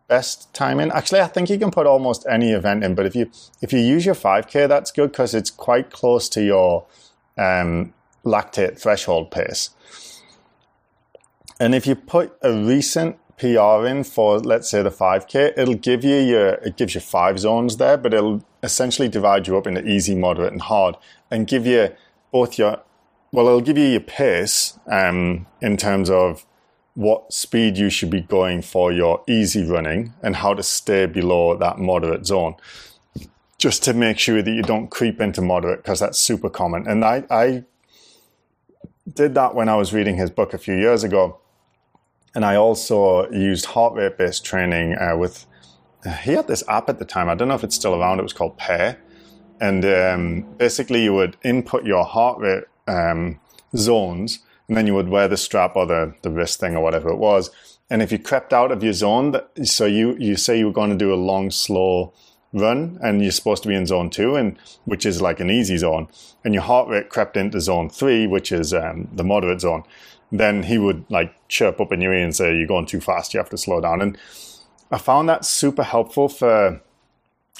best 0.07 0.53
time 0.53 0.79
in. 0.79 0.91
Actually, 0.91 1.21
I 1.21 1.27
think 1.27 1.49
you 1.49 1.57
can 1.57 1.71
put 1.71 1.87
almost 1.87 2.25
any 2.29 2.51
event 2.51 2.83
in, 2.83 2.93
but 2.93 3.05
if 3.05 3.15
you, 3.15 3.31
if 3.61 3.71
you 3.71 3.79
use 3.79 4.05
your 4.05 4.15
5K, 4.15 4.67
that's 4.67 4.91
good 4.91 5.11
because 5.11 5.33
it's 5.33 5.49
quite 5.49 5.91
close 5.91 6.27
to 6.29 6.43
your 6.43 6.85
um, 7.37 7.93
lactate 8.25 8.79
threshold 8.79 9.31
pace. 9.31 9.69
And 11.59 11.73
if 11.73 11.87
you 11.87 11.95
put 11.95 12.37
a 12.41 12.51
recent 12.51 13.17
PR 13.37 13.85
in 13.85 14.03
for 14.03 14.39
let's 14.39 14.69
say 14.69 14.81
the 14.81 14.89
5k, 14.89 15.53
it'll 15.57 15.75
give 15.75 16.03
you 16.03 16.17
your 16.17 16.49
it 16.55 16.75
gives 16.75 16.95
you 16.95 17.01
five 17.01 17.39
zones 17.39 17.77
there, 17.77 17.97
but 17.97 18.13
it'll 18.13 18.43
essentially 18.63 19.07
divide 19.07 19.47
you 19.47 19.57
up 19.57 19.67
into 19.67 19.87
easy, 19.87 20.15
moderate, 20.15 20.51
and 20.51 20.61
hard, 20.61 20.95
and 21.29 21.45
give 21.45 21.65
you 21.67 21.89
both 22.31 22.57
your 22.57 22.81
well, 23.31 23.47
it'll 23.47 23.61
give 23.61 23.77
you 23.77 23.85
your 23.85 23.99
pace 23.99 24.79
um, 24.87 25.45
in 25.61 25.77
terms 25.77 26.09
of 26.09 26.45
what 26.95 27.31
speed 27.31 27.77
you 27.77 27.89
should 27.89 28.09
be 28.09 28.21
going 28.21 28.61
for 28.61 28.91
your 28.91 29.23
easy 29.27 29.63
running 29.63 30.13
and 30.23 30.37
how 30.37 30.53
to 30.53 30.63
stay 30.63 31.05
below 31.05 31.55
that 31.55 31.77
moderate 31.77 32.25
zone. 32.25 32.55
Just 33.59 33.83
to 33.83 33.93
make 33.93 34.17
sure 34.17 34.41
that 34.41 34.51
you 34.51 34.63
don't 34.63 34.89
creep 34.89 35.21
into 35.21 35.41
moderate 35.41 35.83
because 35.83 35.99
that's 35.99 36.17
super 36.17 36.49
common. 36.49 36.87
And 36.87 37.03
I, 37.03 37.23
I 37.29 37.65
did 39.13 39.35
that 39.35 39.53
when 39.53 39.69
I 39.69 39.75
was 39.75 39.93
reading 39.93 40.17
his 40.17 40.31
book 40.31 40.53
a 40.53 40.57
few 40.57 40.75
years 40.75 41.03
ago 41.03 41.39
and 42.37 42.45
I 42.45 42.55
also 42.55 43.27
used 43.31 43.65
heart 43.65 43.95
rate 43.95 44.15
based 44.15 44.45
training 44.45 44.95
uh, 44.95 45.17
with, 45.17 45.47
he 46.21 46.33
had 46.33 46.47
this 46.47 46.63
app 46.67 46.87
at 46.87 46.99
the 46.99 47.03
time. 47.03 47.29
I 47.29 47.33
don't 47.33 47.47
know 47.47 47.55
if 47.55 47.63
it's 47.63 47.73
still 47.73 47.95
around. 47.95 48.19
It 48.19 48.21
was 48.21 48.31
called 48.31 48.59
PEAR. 48.59 48.95
And 49.59 49.83
um, 49.83 50.45
basically, 50.59 51.03
you 51.03 51.15
would 51.15 51.35
input 51.43 51.83
your 51.83 52.05
heart 52.05 52.39
rate 52.39 52.65
um, 52.87 53.39
zones, 53.75 54.37
and 54.67 54.77
then 54.77 54.85
you 54.85 54.93
would 54.93 55.09
wear 55.09 55.27
the 55.27 55.35
strap 55.35 55.75
or 55.75 55.87
the, 55.87 56.13
the 56.21 56.29
wrist 56.29 56.59
thing 56.59 56.75
or 56.75 56.83
whatever 56.83 57.09
it 57.09 57.17
was. 57.17 57.49
And 57.89 58.03
if 58.03 58.11
you 58.11 58.19
crept 58.19 58.53
out 58.53 58.71
of 58.71 58.83
your 58.83 58.93
zone, 58.93 59.41
so 59.63 59.87
you, 59.87 60.15
you 60.19 60.35
say 60.35 60.59
you 60.59 60.67
were 60.67 60.71
going 60.71 60.91
to 60.91 60.95
do 60.95 61.11
a 61.11 61.15
long, 61.15 61.49
slow 61.49 62.13
run 62.53 62.99
and 63.01 63.23
you're 63.23 63.31
supposed 63.31 63.63
to 63.63 63.69
be 63.69 63.75
in 63.75 63.85
zone 63.85 64.09
two 64.09 64.35
and 64.35 64.57
which 64.85 65.05
is 65.05 65.21
like 65.21 65.41
an 65.41 65.51
easy 65.51 65.75
zone 65.75 66.07
and 66.45 66.53
your 66.53 66.63
heart 66.63 66.87
rate 66.87 67.09
crept 67.09 67.35
into 67.35 67.59
zone 67.59 67.89
three 67.89 68.25
which 68.25 68.53
is 68.53 68.73
um, 68.73 69.07
the 69.11 69.23
moderate 69.23 69.59
zone 69.59 69.83
then 70.31 70.63
he 70.63 70.77
would 70.77 71.05
like 71.09 71.33
chirp 71.47 71.79
up 71.79 71.91
in 71.91 72.01
your 72.01 72.13
ear 72.13 72.23
and 72.23 72.35
say, 72.35 72.55
You're 72.55 72.67
going 72.67 72.85
too 72.85 73.01
fast, 73.01 73.33
you 73.33 73.39
have 73.39 73.49
to 73.49 73.57
slow 73.57 73.81
down. 73.81 74.01
And 74.01 74.17
I 74.91 74.97
found 74.97 75.27
that 75.29 75.45
super 75.45 75.83
helpful 75.83 76.29
for 76.29 76.81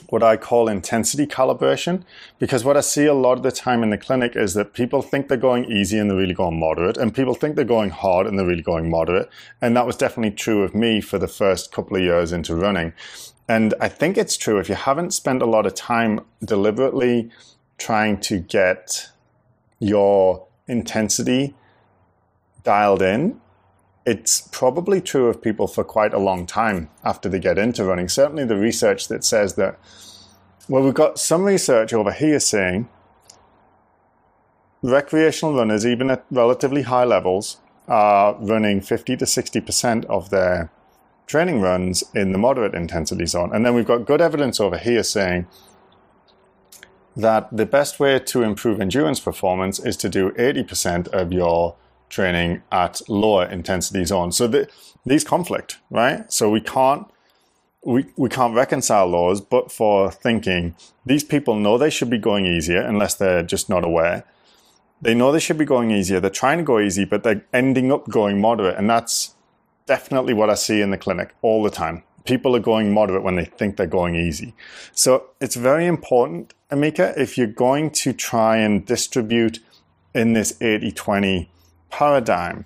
what 0.09 0.21
I 0.21 0.37
call 0.37 0.67
intensity 0.67 1.25
calibration, 1.25 2.03
because 2.37 2.63
what 2.63 2.77
I 2.77 2.81
see 2.81 3.05
a 3.05 3.13
lot 3.13 3.37
of 3.37 3.43
the 3.43 3.51
time 3.51 3.81
in 3.81 3.89
the 3.89 3.97
clinic 3.97 4.35
is 4.35 4.53
that 4.53 4.73
people 4.73 5.01
think 5.01 5.27
they're 5.27 5.37
going 5.37 5.65
easy 5.65 5.97
and 5.97 6.09
they're 6.09 6.17
really 6.17 6.35
going 6.35 6.59
moderate, 6.59 6.97
and 6.97 7.13
people 7.13 7.33
think 7.33 7.55
they're 7.55 7.65
going 7.65 7.89
hard 7.89 8.27
and 8.27 8.37
they're 8.37 8.45
really 8.45 8.61
going 8.61 8.89
moderate. 8.89 9.29
And 9.61 9.75
that 9.75 9.87
was 9.87 9.95
definitely 9.95 10.35
true 10.35 10.63
of 10.63 10.75
me 10.75 11.01
for 11.01 11.17
the 11.17 11.27
first 11.27 11.71
couple 11.71 11.97
of 11.97 12.03
years 12.03 12.31
into 12.31 12.55
running. 12.55 12.93
And 13.49 13.73
I 13.79 13.87
think 13.87 14.17
it's 14.17 14.37
true 14.37 14.59
if 14.59 14.69
you 14.69 14.75
haven't 14.75 15.13
spent 15.13 15.41
a 15.41 15.45
lot 15.45 15.65
of 15.65 15.73
time 15.73 16.19
deliberately 16.43 17.31
trying 17.77 18.19
to 18.19 18.39
get 18.39 19.09
your 19.79 20.47
intensity 20.67 21.55
dialed 22.67 23.01
in, 23.01 23.39
it's 24.05 24.41
probably 24.51 24.99
true 24.99 25.27
of 25.27 25.41
people 25.41 25.67
for 25.67 25.85
quite 25.85 26.13
a 26.13 26.19
long 26.19 26.45
time 26.45 26.89
after 27.01 27.29
they 27.29 27.39
get 27.39 27.57
into 27.57 27.85
running. 27.85 28.09
Certainly, 28.09 28.43
the 28.45 28.57
research 28.57 29.07
that 29.07 29.23
says 29.23 29.55
that, 29.55 29.79
well, 30.67 30.83
we've 30.83 30.93
got 30.93 31.17
some 31.17 31.43
research 31.43 31.93
over 31.93 32.11
here 32.11 32.41
saying 32.41 32.89
recreational 34.81 35.55
runners, 35.55 35.85
even 35.85 36.11
at 36.11 36.25
relatively 36.29 36.81
high 36.81 37.05
levels, 37.05 37.57
are 37.87 38.35
running 38.35 38.81
50 38.81 39.15
to 39.15 39.25
60% 39.25 40.03
of 40.05 40.29
their 40.29 40.69
training 41.25 41.61
runs 41.61 42.03
in 42.13 42.33
the 42.33 42.37
moderate 42.37 42.75
intensity 42.75 43.25
zone. 43.25 43.55
And 43.55 43.65
then 43.65 43.73
we've 43.75 43.87
got 43.87 44.05
good 44.05 44.19
evidence 44.19 44.59
over 44.59 44.77
here 44.77 45.03
saying 45.03 45.47
that 47.15 47.47
the 47.55 47.65
best 47.65 47.97
way 47.97 48.19
to 48.19 48.43
improve 48.43 48.81
endurance 48.81 49.21
performance 49.21 49.79
is 49.79 49.95
to 49.97 50.09
do 50.09 50.31
80% 50.31 51.07
of 51.07 51.31
your 51.31 51.75
training 52.09 52.61
at 52.71 53.01
lower 53.09 53.45
intensity 53.45 54.05
zones. 54.05 54.37
So 54.37 54.47
the, 54.47 54.69
these 55.05 55.23
conflict, 55.23 55.79
right? 55.89 56.31
So 56.31 56.49
we 56.49 56.61
can't 56.61 57.07
we, 57.87 58.05
we 58.17 58.27
can't 58.27 58.53
reconcile 58.53 59.09
those, 59.09 59.39
but 59.39 59.71
for 59.71 60.11
thinking 60.11 60.75
these 61.05 61.23
people 61.23 61.55
know 61.55 61.77
they 61.77 61.89
should 61.89 62.09
be 62.09 62.17
going 62.17 62.45
easier 62.45 62.81
unless 62.81 63.15
they're 63.15 63.43
just 63.43 63.69
not 63.69 63.85
aware. 63.85 64.25
They 65.01 65.13
know 65.13 65.31
they 65.31 65.39
should 65.39 65.57
be 65.57 65.63
going 65.63 65.91
easier. 65.91 66.19
They're 66.19 66.29
trying 66.29 66.57
to 66.57 66.65
go 66.65 66.79
easy, 66.79 67.05
but 67.05 67.23
they're 67.23 67.45
ending 67.53 67.91
up 67.91 68.09
going 68.09 68.41
moderate. 68.41 68.77
And 68.77 68.89
that's 68.89 69.35
definitely 69.85 70.33
what 70.33 70.49
I 70.49 70.55
see 70.55 70.81
in 70.81 70.91
the 70.91 70.97
clinic 70.97 71.33
all 71.41 71.63
the 71.63 71.69
time. 71.69 72.03
People 72.25 72.57
are 72.57 72.59
going 72.59 72.93
moderate 72.93 73.23
when 73.23 73.37
they 73.37 73.45
think 73.45 73.77
they're 73.77 73.87
going 73.87 74.15
easy. 74.15 74.53
So 74.91 75.29
it's 75.39 75.55
very 75.55 75.85
important, 75.85 76.53
Emeka, 76.69 77.17
if 77.17 77.37
you're 77.37 77.47
going 77.47 77.91
to 77.91 78.11
try 78.11 78.57
and 78.57 78.85
distribute 78.85 79.59
in 80.13 80.33
this 80.33 80.61
80 80.61 80.91
20 80.91 81.49
paradigm 81.89 82.65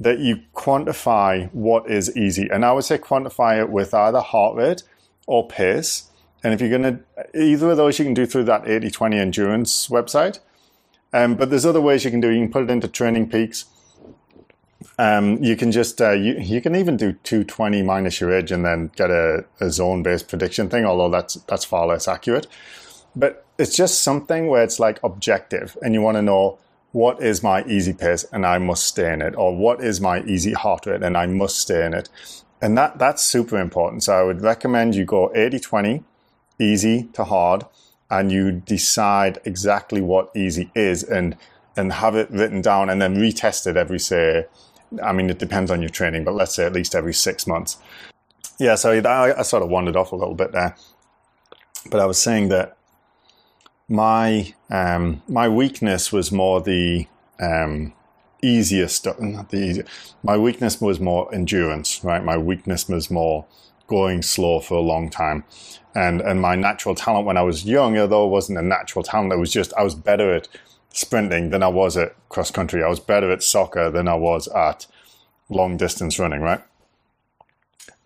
that 0.00 0.18
you 0.18 0.40
quantify 0.54 1.52
what 1.52 1.88
is 1.90 2.16
easy. 2.16 2.48
And 2.50 2.64
I 2.64 2.72
would 2.72 2.84
say 2.84 2.98
quantify 2.98 3.60
it 3.60 3.70
with 3.70 3.94
either 3.94 4.20
heart 4.20 4.56
rate 4.56 4.82
or 5.26 5.46
pace. 5.46 6.10
And 6.42 6.52
if 6.52 6.60
you're 6.60 6.76
going 6.76 6.82
to, 6.82 7.40
either 7.40 7.70
of 7.70 7.76
those 7.76 7.98
you 7.98 8.04
can 8.04 8.14
do 8.14 8.26
through 8.26 8.44
that 8.44 8.68
80 8.68 8.90
20 8.90 9.18
endurance 9.18 9.88
website. 9.88 10.40
Um, 11.12 11.36
but 11.36 11.50
there's 11.50 11.66
other 11.66 11.80
ways 11.80 12.04
you 12.04 12.10
can 12.10 12.20
do. 12.20 12.30
You 12.30 12.40
can 12.40 12.52
put 12.52 12.64
it 12.64 12.70
into 12.70 12.88
training 12.88 13.28
peaks. 13.28 13.66
Um, 14.98 15.42
you 15.42 15.56
can 15.56 15.70
just, 15.70 16.00
uh, 16.00 16.12
you, 16.12 16.34
you 16.38 16.60
can 16.60 16.74
even 16.74 16.96
do 16.96 17.12
220 17.12 17.82
minus 17.82 18.20
your 18.20 18.32
age 18.32 18.50
and 18.50 18.64
then 18.64 18.90
get 18.96 19.10
a, 19.10 19.44
a 19.60 19.70
zone 19.70 20.02
based 20.02 20.28
prediction 20.28 20.68
thing, 20.68 20.84
although 20.84 21.10
that's, 21.10 21.34
that's 21.34 21.64
far 21.64 21.86
less 21.86 22.08
accurate. 22.08 22.46
But 23.14 23.46
it's 23.58 23.76
just 23.76 24.02
something 24.02 24.48
where 24.48 24.64
it's 24.64 24.80
like 24.80 24.98
objective 25.04 25.76
and 25.82 25.94
you 25.94 26.00
want 26.00 26.16
to 26.16 26.22
know 26.22 26.58
what 26.92 27.22
is 27.22 27.42
my 27.42 27.64
easy 27.64 27.92
pace 27.92 28.24
and 28.32 28.46
I 28.46 28.58
must 28.58 28.86
stay 28.86 29.12
in 29.12 29.22
it, 29.22 29.34
or 29.36 29.56
what 29.56 29.82
is 29.82 30.00
my 30.00 30.22
easy 30.22 30.52
heart 30.52 30.86
rate 30.86 31.02
and 31.02 31.16
I 31.16 31.26
must 31.26 31.58
stay 31.58 31.84
in 31.84 31.94
it. 31.94 32.08
And 32.60 32.78
that, 32.78 32.98
that's 32.98 33.24
super 33.24 33.58
important. 33.58 34.04
So 34.04 34.14
I 34.14 34.22
would 34.22 34.42
recommend 34.42 34.94
you 34.94 35.04
go 35.04 35.32
80 35.34 35.58
20, 35.58 36.04
easy 36.60 37.08
to 37.14 37.24
hard, 37.24 37.64
and 38.10 38.30
you 38.30 38.52
decide 38.52 39.38
exactly 39.44 40.00
what 40.00 40.30
easy 40.36 40.70
is 40.74 41.02
and, 41.02 41.36
and 41.76 41.94
have 41.94 42.14
it 42.14 42.30
written 42.30 42.60
down 42.60 42.90
and 42.90 43.00
then 43.00 43.16
retest 43.16 43.66
it 43.66 43.76
every, 43.76 43.98
say, 43.98 44.46
I 45.02 45.12
mean, 45.12 45.30
it 45.30 45.38
depends 45.38 45.70
on 45.70 45.80
your 45.80 45.88
training, 45.88 46.24
but 46.24 46.34
let's 46.34 46.54
say 46.54 46.66
at 46.66 46.74
least 46.74 46.94
every 46.94 47.14
six 47.14 47.46
months. 47.46 47.78
Yeah, 48.58 48.74
so 48.74 48.92
I, 48.92 49.38
I 49.38 49.42
sort 49.42 49.62
of 49.62 49.70
wandered 49.70 49.96
off 49.96 50.12
a 50.12 50.16
little 50.16 50.34
bit 50.34 50.52
there. 50.52 50.76
But 51.90 52.00
I 52.00 52.06
was 52.06 52.20
saying 52.20 52.50
that 52.50 52.76
my 53.92 54.54
um, 54.70 55.22
my 55.28 55.48
weakness 55.48 56.10
was 56.12 56.32
more 56.32 56.62
the 56.62 57.06
um, 57.38 57.92
easier 58.42 58.88
stuff. 58.88 59.20
Not 59.20 59.50
the. 59.50 59.84
My 60.22 60.36
weakness 60.38 60.80
was 60.80 60.98
more 60.98 61.32
endurance. 61.32 62.02
Right. 62.02 62.24
My 62.24 62.38
weakness 62.38 62.88
was 62.88 63.10
more 63.10 63.44
going 63.86 64.22
slow 64.22 64.60
for 64.60 64.74
a 64.74 64.80
long 64.80 65.10
time, 65.10 65.44
and 65.94 66.22
and 66.22 66.40
my 66.40 66.56
natural 66.56 66.94
talent 66.94 67.26
when 67.26 67.36
I 67.36 67.42
was 67.42 67.66
young, 67.66 67.98
although 67.98 68.26
it 68.26 68.30
wasn't 68.30 68.58
a 68.58 68.62
natural 68.62 69.02
talent, 69.02 69.34
it 69.34 69.38
was 69.38 69.52
just 69.52 69.74
I 69.74 69.82
was 69.82 69.94
better 69.94 70.34
at 70.34 70.48
sprinting 70.94 71.50
than 71.50 71.62
I 71.62 71.68
was 71.68 71.96
at 71.98 72.16
cross 72.30 72.50
country. 72.50 72.82
I 72.82 72.88
was 72.88 73.00
better 73.00 73.30
at 73.30 73.42
soccer 73.42 73.90
than 73.90 74.08
I 74.08 74.14
was 74.14 74.48
at 74.48 74.86
long 75.50 75.76
distance 75.76 76.18
running. 76.18 76.40
Right. 76.40 76.62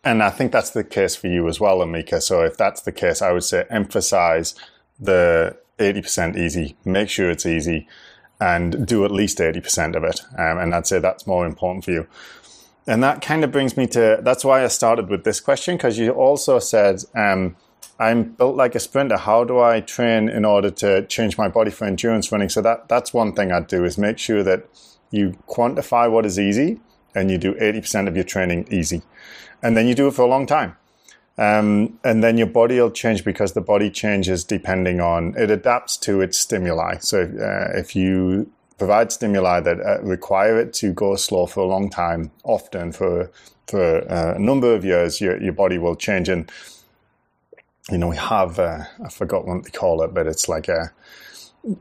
And 0.02 0.22
I 0.22 0.30
think 0.30 0.50
that's 0.50 0.70
the 0.70 0.84
case 0.84 1.16
for 1.16 1.26
you 1.28 1.48
as 1.48 1.60
well, 1.60 1.78
Emeka. 1.78 2.22
So 2.22 2.42
if 2.42 2.56
that's 2.56 2.82
the 2.82 2.92
case, 2.92 3.22
I 3.22 3.32
would 3.32 3.42
say 3.42 3.64
emphasize 3.70 4.54
the 5.00 5.56
80% 5.78 6.36
easy, 6.36 6.76
make 6.84 7.08
sure 7.08 7.30
it's 7.30 7.46
easy, 7.46 7.86
and 8.40 8.86
do 8.86 9.04
at 9.04 9.10
least 9.10 9.38
80% 9.38 9.96
of 9.96 10.04
it. 10.04 10.20
Um, 10.38 10.58
and 10.58 10.74
I'd 10.74 10.86
say 10.86 10.98
that's 10.98 11.26
more 11.26 11.46
important 11.46 11.84
for 11.84 11.90
you. 11.90 12.06
And 12.86 13.02
that 13.02 13.20
kind 13.20 13.42
of 13.42 13.50
brings 13.50 13.76
me 13.76 13.86
to 13.88 14.20
that's 14.22 14.44
why 14.44 14.62
I 14.62 14.68
started 14.68 15.08
with 15.08 15.24
this 15.24 15.40
question, 15.40 15.76
because 15.76 15.98
you 15.98 16.12
also 16.12 16.58
said, 16.58 17.02
um, 17.14 17.56
I'm 17.98 18.24
built 18.24 18.56
like 18.56 18.74
a 18.74 18.80
sprinter. 18.80 19.16
How 19.16 19.42
do 19.44 19.58
I 19.58 19.80
train 19.80 20.28
in 20.28 20.44
order 20.44 20.70
to 20.70 21.06
change 21.06 21.38
my 21.38 21.48
body 21.48 21.70
for 21.70 21.86
endurance 21.86 22.30
running? 22.30 22.48
So 22.48 22.60
that 22.60 22.88
that's 22.88 23.12
one 23.12 23.32
thing 23.32 23.50
I'd 23.50 23.66
do 23.66 23.84
is 23.84 23.98
make 23.98 24.18
sure 24.18 24.42
that 24.44 24.66
you 25.10 25.36
quantify 25.48 26.10
what 26.10 26.26
is 26.26 26.38
easy 26.38 26.80
and 27.14 27.30
you 27.30 27.38
do 27.38 27.54
80% 27.54 28.08
of 28.08 28.14
your 28.14 28.24
training 28.24 28.68
easy. 28.70 29.02
And 29.62 29.76
then 29.76 29.88
you 29.88 29.94
do 29.94 30.08
it 30.08 30.14
for 30.14 30.22
a 30.22 30.26
long 30.26 30.46
time. 30.46 30.76
Um, 31.38 31.98
and 32.02 32.24
then 32.24 32.38
your 32.38 32.46
body 32.46 32.80
will 32.80 32.90
change 32.90 33.22
because 33.24 33.52
the 33.52 33.60
body 33.60 33.90
changes 33.90 34.42
depending 34.42 35.00
on 35.00 35.34
it 35.36 35.50
adapts 35.50 35.98
to 35.98 36.22
its 36.22 36.38
stimuli. 36.38 36.96
So 36.98 37.22
uh, 37.22 37.78
if 37.78 37.94
you 37.94 38.50
provide 38.78 39.12
stimuli 39.12 39.60
that 39.60 39.80
uh, 39.80 40.00
require 40.02 40.58
it 40.58 40.72
to 40.74 40.92
go 40.92 41.16
slow 41.16 41.46
for 41.46 41.60
a 41.60 41.66
long 41.66 41.90
time, 41.90 42.30
often 42.44 42.92
for 42.92 43.30
for 43.66 44.10
uh, 44.10 44.34
a 44.36 44.38
number 44.38 44.74
of 44.74 44.84
years, 44.84 45.20
your 45.20 45.42
your 45.42 45.52
body 45.52 45.76
will 45.76 45.96
change. 45.96 46.30
And 46.30 46.50
you 47.90 47.98
know 47.98 48.08
we 48.08 48.16
have 48.16 48.58
uh, 48.58 48.84
I 49.04 49.10
forgot 49.10 49.46
what 49.46 49.64
they 49.64 49.70
call 49.70 50.02
it, 50.02 50.14
but 50.14 50.26
it's 50.26 50.48
like 50.48 50.68
a 50.68 50.92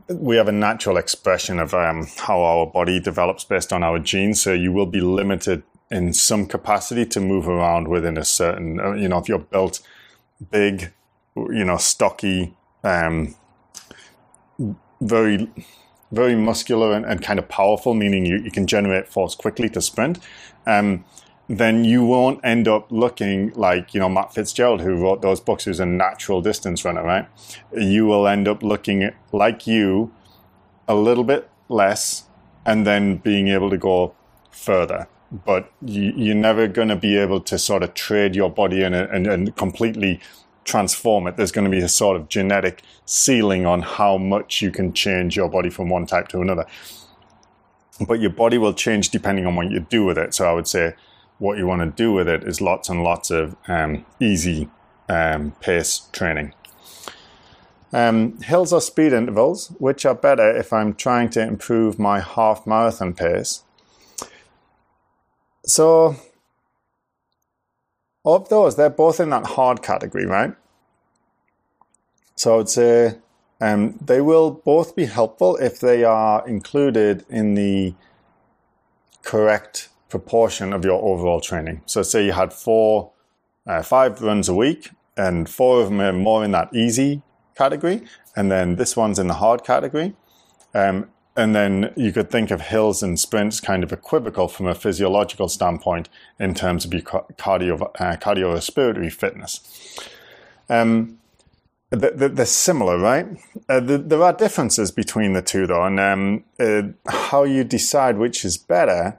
we 0.08 0.36
have 0.36 0.48
a 0.48 0.52
natural 0.52 0.96
expression 0.96 1.60
of 1.60 1.72
um, 1.72 2.06
how 2.18 2.42
our 2.42 2.66
body 2.66 3.00
develops 3.00 3.44
based 3.44 3.72
on 3.72 3.82
our 3.82 3.98
genes. 3.98 4.42
So 4.42 4.52
you 4.52 4.72
will 4.72 4.86
be 4.86 5.00
limited 5.00 5.62
in 5.90 6.12
some 6.12 6.46
capacity 6.46 7.06
to 7.06 7.20
move 7.20 7.48
around 7.48 7.88
within 7.88 8.16
a 8.16 8.24
certain, 8.24 8.80
uh, 8.80 8.92
you 8.92 9.08
know, 9.08 9.18
if 9.18 9.28
you're 9.28 9.38
built 9.38 9.80
big, 10.50 10.92
you 11.36 11.64
know, 11.64 11.76
stocky, 11.76 12.54
um, 12.82 13.34
very, 15.00 15.50
very 16.10 16.34
muscular 16.34 16.92
and, 16.92 17.04
and, 17.04 17.22
kind 17.22 17.38
of 17.38 17.48
powerful, 17.48 17.94
meaning 17.94 18.26
you, 18.26 18.38
you 18.38 18.50
can 18.50 18.66
generate 18.66 19.08
force 19.08 19.34
quickly 19.34 19.68
to 19.68 19.80
sprint. 19.80 20.18
Um, 20.66 21.04
then 21.48 21.84
you 21.84 22.04
won't 22.04 22.40
end 22.42 22.66
up 22.66 22.90
looking 22.90 23.52
like, 23.52 23.94
you 23.94 24.00
know, 24.00 24.08
Matt 24.08 24.34
Fitzgerald, 24.34 24.80
who 24.80 24.96
wrote 24.96 25.22
those 25.22 25.40
books, 25.40 25.64
who's 25.64 25.78
a 25.78 25.86
natural 25.86 26.42
distance 26.42 26.84
runner, 26.84 27.04
right? 27.04 27.28
You 27.72 28.06
will 28.06 28.26
end 28.26 28.48
up 28.48 28.62
looking 28.64 29.12
like 29.32 29.66
you 29.66 30.12
a 30.88 30.94
little 30.94 31.22
bit 31.22 31.48
less 31.68 32.24
and 32.64 32.84
then 32.84 33.18
being 33.18 33.46
able 33.48 33.70
to 33.70 33.78
go 33.78 34.14
further. 34.50 35.06
But 35.44 35.70
you, 35.82 36.32
are 36.32 36.34
never 36.34 36.66
going 36.68 36.88
to 36.88 36.96
be 36.96 37.16
able 37.16 37.40
to 37.40 37.58
sort 37.58 37.82
of 37.82 37.94
trade 37.94 38.34
your 38.34 38.50
body 38.50 38.82
in 38.82 38.94
and, 38.94 39.26
and 39.26 39.56
completely 39.56 40.20
transform 40.64 41.26
it. 41.26 41.36
There's 41.36 41.52
going 41.52 41.64
to 41.64 41.70
be 41.70 41.82
a 41.82 41.88
sort 41.88 42.16
of 42.16 42.28
genetic 42.28 42.82
ceiling 43.04 43.66
on 43.66 43.82
how 43.82 44.18
much 44.18 44.62
you 44.62 44.70
can 44.70 44.92
change 44.92 45.36
your 45.36 45.48
body 45.48 45.70
from 45.70 45.88
one 45.88 46.06
type 46.06 46.28
to 46.28 46.40
another. 46.40 46.66
But 48.06 48.20
your 48.20 48.30
body 48.30 48.58
will 48.58 48.74
change 48.74 49.10
depending 49.10 49.46
on 49.46 49.56
what 49.56 49.70
you 49.70 49.80
do 49.80 50.04
with 50.04 50.18
it. 50.18 50.34
So 50.34 50.48
I 50.48 50.52
would 50.52 50.68
say 50.68 50.94
what 51.38 51.58
you 51.58 51.66
want 51.66 51.80
to 51.82 51.90
do 51.90 52.12
with 52.12 52.28
it 52.28 52.44
is 52.44 52.60
lots 52.60 52.88
and 52.88 53.02
lots 53.02 53.30
of 53.30 53.56
um, 53.68 54.04
easy 54.20 54.68
um, 55.08 55.52
pace 55.60 56.08
training. 56.12 56.52
Um, 57.92 58.40
hills 58.42 58.72
or 58.72 58.80
speed 58.80 59.12
intervals, 59.12 59.68
which 59.78 60.04
are 60.04 60.14
better 60.14 60.50
if 60.54 60.72
I'm 60.72 60.94
trying 60.94 61.30
to 61.30 61.40
improve 61.40 61.98
my 61.98 62.20
half 62.20 62.66
marathon 62.66 63.14
pace. 63.14 63.62
So, 65.66 66.16
of 68.24 68.48
those, 68.48 68.76
they're 68.76 68.90
both 68.90 69.20
in 69.20 69.30
that 69.30 69.46
hard 69.46 69.82
category, 69.82 70.26
right? 70.26 70.54
So 72.36 72.54
I 72.54 72.56
would 72.58 72.68
say 72.68 73.18
um, 73.60 73.98
they 74.00 74.20
will 74.20 74.50
both 74.50 74.94
be 74.94 75.06
helpful 75.06 75.56
if 75.56 75.80
they 75.80 76.04
are 76.04 76.46
included 76.46 77.24
in 77.28 77.54
the 77.54 77.94
correct 79.22 79.88
proportion 80.08 80.72
of 80.72 80.84
your 80.84 81.02
overall 81.02 81.40
training. 81.40 81.82
So 81.86 82.02
say 82.02 82.26
you 82.26 82.32
had 82.32 82.52
four, 82.52 83.12
uh, 83.66 83.82
five 83.82 84.22
runs 84.22 84.48
a 84.48 84.54
week, 84.54 84.90
and 85.16 85.48
four 85.48 85.80
of 85.80 85.88
them 85.88 86.00
are 86.00 86.12
more 86.12 86.44
in 86.44 86.52
that 86.52 86.74
easy 86.74 87.22
category, 87.56 88.02
and 88.36 88.52
then 88.52 88.76
this 88.76 88.96
one's 88.96 89.18
in 89.18 89.26
the 89.28 89.34
hard 89.34 89.64
category. 89.64 90.14
Um, 90.74 91.10
and 91.36 91.54
then 91.54 91.92
you 91.96 92.12
could 92.12 92.30
think 92.30 92.50
of 92.50 92.60
hills 92.62 93.02
and 93.02 93.18
sprints 93.18 93.60
kind 93.60 93.84
of 93.84 93.92
equivocal 93.92 94.48
from 94.48 94.66
a 94.66 94.74
physiological 94.74 95.48
standpoint 95.48 96.08
in 96.38 96.54
terms 96.54 96.84
of 96.84 96.92
your 96.92 97.02
cardio, 97.02 97.82
uh, 97.82 98.16
cardiorespiratory 98.16 99.12
fitness. 99.12 99.60
Um, 100.68 101.18
they're 101.90 102.44
similar, 102.46 102.98
right? 102.98 103.26
Uh, 103.68 103.80
there 103.80 104.22
are 104.22 104.32
differences 104.32 104.90
between 104.90 105.34
the 105.34 105.42
two, 105.42 105.66
though, 105.66 105.84
and 105.84 106.00
um, 106.00 106.44
uh, 106.58 106.82
how 107.08 107.44
you 107.44 107.62
decide 107.62 108.18
which 108.18 108.44
is 108.44 108.58
better 108.58 109.18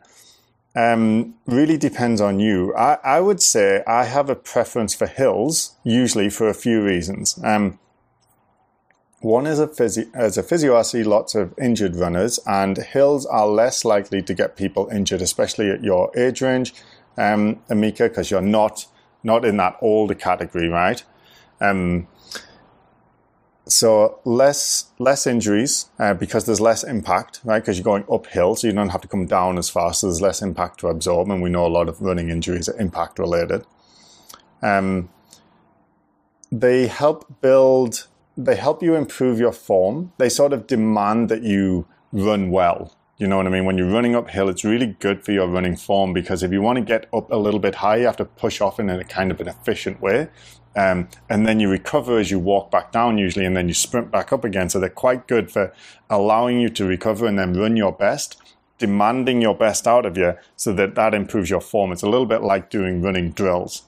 um, 0.77 1.33
really 1.47 1.77
depends 1.77 2.21
on 2.21 2.39
you. 2.39 2.75
I, 2.75 2.97
I, 3.03 3.19
would 3.19 3.41
say 3.41 3.83
I 3.87 4.03
have 4.03 4.29
a 4.29 4.35
preference 4.35 4.93
for 4.93 5.07
hills, 5.07 5.75
usually 5.83 6.29
for 6.29 6.47
a 6.47 6.53
few 6.53 6.83
reasons. 6.83 7.39
Um, 7.43 7.79
one 9.27 9.45
is 9.45 9.59
a 9.59 9.67
physio, 9.67 10.05
as 10.13 10.37
a 10.37 10.43
physio, 10.43 10.77
I 10.77 10.83
see 10.83 11.03
lots 11.03 11.35
of 11.35 11.53
injured 11.59 11.97
runners, 11.97 12.39
and 12.47 12.77
hills 12.77 13.25
are 13.25 13.45
less 13.45 13.83
likely 13.83 14.21
to 14.21 14.33
get 14.33 14.55
people 14.55 14.87
injured, 14.87 15.21
especially 15.21 15.69
at 15.69 15.83
your 15.83 16.17
age 16.17 16.41
range, 16.41 16.73
um, 17.17 17.57
Emeka, 17.69 18.07
because 18.07 18.31
you're 18.31 18.41
not 18.41 18.85
not 19.23 19.43
in 19.43 19.57
that 19.57 19.75
older 19.81 20.13
category, 20.13 20.69
right? 20.69 21.03
Um, 21.59 22.07
so 23.65 24.21
less 24.23 24.91
less 24.97 25.27
injuries 25.27 25.89
uh, 25.99 26.13
because 26.13 26.45
there's 26.45 26.61
less 26.61 26.85
impact, 26.85 27.41
right? 27.43 27.59
Because 27.59 27.77
you're 27.77 27.83
going 27.83 28.05
uphill, 28.09 28.55
so 28.55 28.67
you 28.67 28.73
don't 28.73 28.89
have 28.95 29.01
to 29.01 29.09
come 29.09 29.25
down 29.25 29.57
as 29.57 29.69
fast. 29.69 29.99
So 29.99 30.07
there's 30.07 30.21
less 30.21 30.41
impact 30.41 30.79
to 30.79 30.87
absorb, 30.87 31.29
and 31.29 31.41
we 31.41 31.49
know 31.49 31.65
a 31.65 31.73
lot 31.79 31.89
of 31.89 32.01
running 32.01 32.29
injuries 32.29 32.69
are 32.69 32.79
impact 32.79 33.19
related. 33.19 33.65
Um, 34.61 35.09
they 36.49 36.87
help 36.87 37.41
build. 37.41 38.07
They 38.37 38.55
help 38.55 38.83
you 38.83 38.95
improve 38.95 39.39
your 39.39 39.51
form. 39.51 40.13
They 40.19 40.29
sort 40.29 40.53
of 40.53 40.67
demand 40.67 41.29
that 41.29 41.41
you 41.41 41.87
run 42.11 42.51
well. 42.51 42.95
You 43.17 43.27
know 43.27 43.37
what 43.37 43.47
I 43.47 43.49
mean? 43.49 43.65
When 43.65 43.79
you're 43.79 43.89
running 43.89 44.15
uphill, 44.15 44.47
it's 44.47 44.63
really 44.63 44.95
good 44.99 45.25
for 45.25 45.31
your 45.31 45.47
running 45.47 45.75
form 45.75 46.13
because 46.13 46.43
if 46.43 46.51
you 46.51 46.61
want 46.61 46.77
to 46.77 46.83
get 46.83 47.07
up 47.11 47.31
a 47.31 47.35
little 47.35 47.59
bit 47.59 47.75
high, 47.75 47.97
you 47.97 48.05
have 48.05 48.17
to 48.17 48.25
push 48.25 48.61
off 48.61 48.79
in 48.79 48.91
a 48.91 49.03
kind 49.03 49.31
of 49.31 49.41
an 49.41 49.47
efficient 49.47 49.99
way. 49.99 50.29
Um, 50.75 51.09
and 51.27 51.47
then 51.47 51.59
you 51.59 51.67
recover 51.67 52.19
as 52.19 52.29
you 52.29 52.37
walk 52.37 52.69
back 52.69 52.91
down 52.91 53.17
usually, 53.17 53.45
and 53.45 53.57
then 53.57 53.67
you 53.67 53.73
sprint 53.73 54.11
back 54.11 54.31
up 54.31 54.43
again. 54.43 54.69
So 54.69 54.79
they're 54.79 54.89
quite 54.89 55.27
good 55.27 55.49
for 55.49 55.73
allowing 56.07 56.59
you 56.59 56.69
to 56.69 56.85
recover 56.85 57.25
and 57.25 57.39
then 57.39 57.55
run 57.55 57.75
your 57.75 57.91
best, 57.91 58.39
demanding 58.77 59.41
your 59.41 59.55
best 59.55 59.87
out 59.87 60.05
of 60.05 60.15
you 60.15 60.35
so 60.55 60.71
that 60.73 60.93
that 60.93 61.15
improves 61.15 61.49
your 61.49 61.61
form. 61.61 61.91
It's 61.91 62.03
a 62.03 62.09
little 62.09 62.27
bit 62.27 62.43
like 62.43 62.69
doing 62.69 63.01
running 63.01 63.31
drills. 63.31 63.86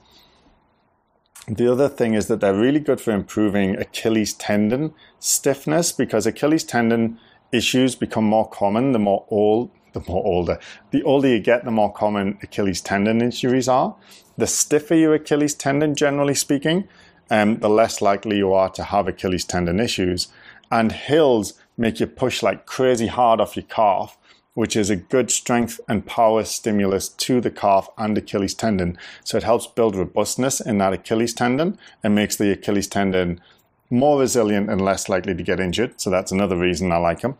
The 1.48 1.70
other 1.70 1.88
thing 1.88 2.14
is 2.14 2.26
that 2.28 2.40
they're 2.40 2.54
really 2.54 2.80
good 2.80 3.00
for 3.00 3.12
improving 3.12 3.76
Achilles 3.76 4.34
tendon 4.34 4.94
stiffness 5.18 5.92
because 5.92 6.26
Achilles 6.26 6.64
tendon 6.64 7.18
issues 7.52 7.94
become 7.94 8.24
more 8.24 8.48
common 8.48 8.92
the 8.92 8.98
more 8.98 9.24
old 9.30 9.70
the 9.92 10.02
more 10.06 10.24
older. 10.24 10.58
The 10.90 11.02
older 11.02 11.28
you 11.28 11.40
get, 11.40 11.64
the 11.64 11.70
more 11.70 11.92
common 11.92 12.38
Achilles 12.42 12.80
tendon 12.80 13.20
injuries 13.20 13.68
are. 13.68 13.96
The 14.36 14.46
stiffer 14.46 14.94
your 14.94 15.14
Achilles 15.14 15.54
tendon, 15.54 15.94
generally 15.94 16.34
speaking, 16.34 16.88
um, 17.30 17.58
the 17.58 17.68
less 17.68 18.00
likely 18.00 18.36
you 18.36 18.52
are 18.52 18.70
to 18.70 18.84
have 18.84 19.08
Achilles 19.08 19.44
tendon 19.44 19.80
issues. 19.80 20.28
And 20.70 20.92
hills 20.92 21.54
make 21.76 22.00
you 22.00 22.06
push 22.06 22.42
like 22.42 22.66
crazy 22.66 23.08
hard 23.08 23.40
off 23.40 23.56
your 23.56 23.64
calf, 23.64 24.16
which 24.60 24.76
is 24.76 24.90
a 24.90 24.96
good 24.96 25.30
strength 25.30 25.80
and 25.88 26.04
power 26.04 26.44
stimulus 26.44 27.08
to 27.08 27.40
the 27.40 27.50
calf 27.50 27.88
and 27.96 28.18
Achilles 28.18 28.52
tendon. 28.52 28.98
So 29.24 29.38
it 29.38 29.42
helps 29.42 29.66
build 29.66 29.96
robustness 29.96 30.60
in 30.60 30.76
that 30.76 30.92
Achilles 30.92 31.32
tendon 31.32 31.78
and 32.04 32.14
makes 32.14 32.36
the 32.36 32.52
Achilles 32.52 32.86
tendon 32.86 33.40
more 33.88 34.20
resilient 34.20 34.68
and 34.68 34.82
less 34.82 35.08
likely 35.08 35.34
to 35.34 35.42
get 35.42 35.60
injured. 35.60 35.98
So 35.98 36.10
that's 36.10 36.30
another 36.30 36.58
reason 36.58 36.92
I 36.92 36.98
like 36.98 37.22
them. 37.22 37.38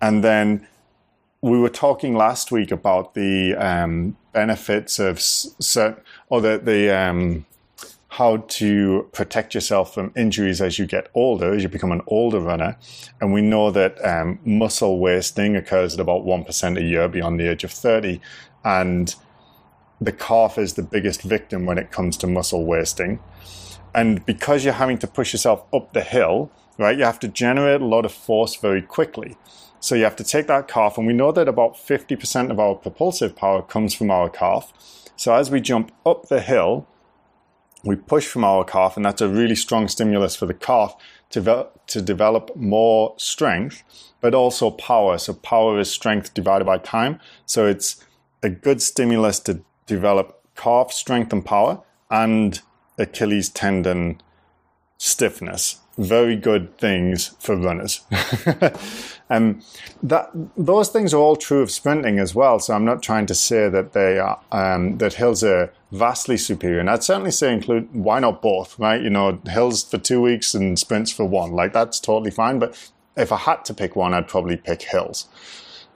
And 0.00 0.22
then 0.22 0.64
we 1.40 1.58
were 1.58 1.68
talking 1.68 2.14
last 2.14 2.52
week 2.52 2.70
about 2.70 3.14
the 3.14 3.56
um, 3.56 4.16
benefits 4.32 5.00
of 5.00 5.20
certain, 5.20 6.00
or 6.28 6.40
the, 6.40 6.60
the 6.62 6.96
um, 6.96 7.44
how 8.12 8.36
to 8.36 9.08
protect 9.12 9.54
yourself 9.54 9.94
from 9.94 10.12
injuries 10.14 10.60
as 10.60 10.78
you 10.78 10.84
get 10.84 11.08
older, 11.14 11.54
as 11.54 11.62
you 11.62 11.68
become 11.70 11.92
an 11.92 12.02
older 12.08 12.40
runner. 12.40 12.76
And 13.22 13.32
we 13.32 13.40
know 13.40 13.70
that 13.70 14.04
um, 14.04 14.38
muscle 14.44 14.98
wasting 14.98 15.56
occurs 15.56 15.94
at 15.94 16.00
about 16.00 16.26
1% 16.26 16.78
a 16.78 16.82
year 16.82 17.08
beyond 17.08 17.40
the 17.40 17.50
age 17.50 17.64
of 17.64 17.70
30. 17.70 18.20
And 18.64 19.14
the 19.98 20.12
calf 20.12 20.58
is 20.58 20.74
the 20.74 20.82
biggest 20.82 21.22
victim 21.22 21.64
when 21.64 21.78
it 21.78 21.90
comes 21.90 22.18
to 22.18 22.26
muscle 22.26 22.66
wasting. 22.66 23.18
And 23.94 24.26
because 24.26 24.62
you're 24.62 24.74
having 24.74 24.98
to 24.98 25.06
push 25.06 25.32
yourself 25.32 25.64
up 25.72 25.94
the 25.94 26.02
hill, 26.02 26.50
right, 26.76 26.98
you 26.98 27.04
have 27.04 27.20
to 27.20 27.28
generate 27.28 27.80
a 27.80 27.86
lot 27.86 28.04
of 28.04 28.12
force 28.12 28.56
very 28.56 28.82
quickly. 28.82 29.38
So 29.80 29.94
you 29.94 30.04
have 30.04 30.16
to 30.16 30.24
take 30.24 30.48
that 30.48 30.68
calf, 30.68 30.98
and 30.98 31.06
we 31.06 31.14
know 31.14 31.32
that 31.32 31.48
about 31.48 31.76
50% 31.76 32.50
of 32.50 32.60
our 32.60 32.74
propulsive 32.74 33.34
power 33.34 33.62
comes 33.62 33.94
from 33.94 34.10
our 34.10 34.28
calf. 34.28 34.70
So 35.16 35.34
as 35.34 35.50
we 35.50 35.62
jump 35.62 35.92
up 36.04 36.28
the 36.28 36.40
hill, 36.40 36.86
we 37.84 37.96
push 37.96 38.26
from 38.26 38.44
our 38.44 38.64
calf, 38.64 38.96
and 38.96 39.04
that's 39.04 39.20
a 39.20 39.28
really 39.28 39.54
strong 39.54 39.88
stimulus 39.88 40.36
for 40.36 40.46
the 40.46 40.54
calf 40.54 40.94
to, 41.30 41.68
to 41.88 42.02
develop 42.02 42.54
more 42.56 43.14
strength, 43.16 43.82
but 44.20 44.34
also 44.34 44.70
power. 44.70 45.18
So 45.18 45.34
power 45.34 45.78
is 45.78 45.90
strength 45.90 46.34
divided 46.34 46.64
by 46.64 46.78
time. 46.78 47.20
So 47.46 47.66
it's 47.66 48.04
a 48.42 48.50
good 48.50 48.80
stimulus 48.80 49.40
to 49.40 49.62
develop 49.86 50.40
calf 50.54 50.92
strength 50.92 51.32
and 51.32 51.44
power 51.44 51.82
and 52.10 52.60
Achilles 52.98 53.48
tendon 53.48 54.20
stiffness 54.98 55.81
very 55.98 56.36
good 56.36 56.76
things 56.78 57.28
for 57.38 57.56
runners. 57.56 58.00
um, 59.30 59.60
that 60.02 60.30
those 60.56 60.88
things 60.88 61.12
are 61.12 61.18
all 61.18 61.36
true 61.36 61.60
of 61.60 61.70
sprinting 61.70 62.18
as 62.18 62.34
well. 62.34 62.58
So 62.58 62.74
I'm 62.74 62.84
not 62.84 63.02
trying 63.02 63.26
to 63.26 63.34
say 63.34 63.68
that 63.68 63.92
they 63.92 64.18
are 64.18 64.40
um, 64.52 64.98
that 64.98 65.14
hills 65.14 65.44
are 65.44 65.72
vastly 65.90 66.36
superior. 66.36 66.80
And 66.80 66.88
I'd 66.88 67.04
certainly 67.04 67.30
say 67.30 67.52
include 67.52 67.94
why 67.94 68.20
not 68.20 68.40
both, 68.40 68.78
right? 68.78 69.00
You 69.00 69.10
know, 69.10 69.40
hills 69.46 69.84
for 69.84 69.98
two 69.98 70.20
weeks 70.20 70.54
and 70.54 70.78
sprints 70.78 71.12
for 71.12 71.24
one. 71.24 71.52
Like 71.52 71.72
that's 71.72 72.00
totally 72.00 72.30
fine. 72.30 72.58
But 72.58 72.90
if 73.16 73.30
I 73.30 73.36
had 73.36 73.64
to 73.66 73.74
pick 73.74 73.94
one, 73.94 74.14
I'd 74.14 74.28
probably 74.28 74.56
pick 74.56 74.82
hills 74.82 75.28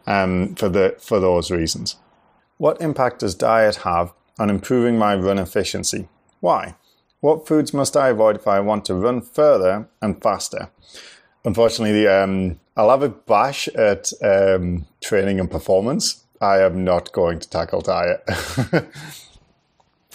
um, 0.07 0.55
for 0.55 0.69
the 0.69 0.97
for 0.99 1.21
those 1.21 1.51
reasons. 1.51 1.97
What 2.59 2.81
impact 2.81 3.21
does 3.21 3.35
diet 3.35 3.77
have 3.77 4.13
on 4.39 4.51
improving 4.51 4.99
my 4.99 5.15
run 5.15 5.39
efficiency? 5.39 6.09
Why? 6.41 6.75
What 7.27 7.45
foods 7.45 7.75
must 7.75 7.97
I 7.97 8.11
avoid 8.11 8.37
if 8.37 8.47
I 8.47 8.61
want 8.61 8.85
to 8.85 8.95
run 8.95 9.21
further 9.21 9.89
and 10.01 10.23
faster? 10.23 10.71
Unfortunately, 11.45 12.07
um, 12.07 12.61
I'll 12.77 12.91
have 12.91 13.03
a 13.03 13.09
bash 13.09 13.67
at 13.67 14.13
um, 14.23 14.87
training 15.03 15.41
and 15.41 15.51
performance. 15.51 16.23
I 16.41 16.61
am 16.61 16.85
not 16.85 17.11
going 17.11 17.41
to 17.41 17.51
tackle 17.51 17.81
diet. 17.81 18.23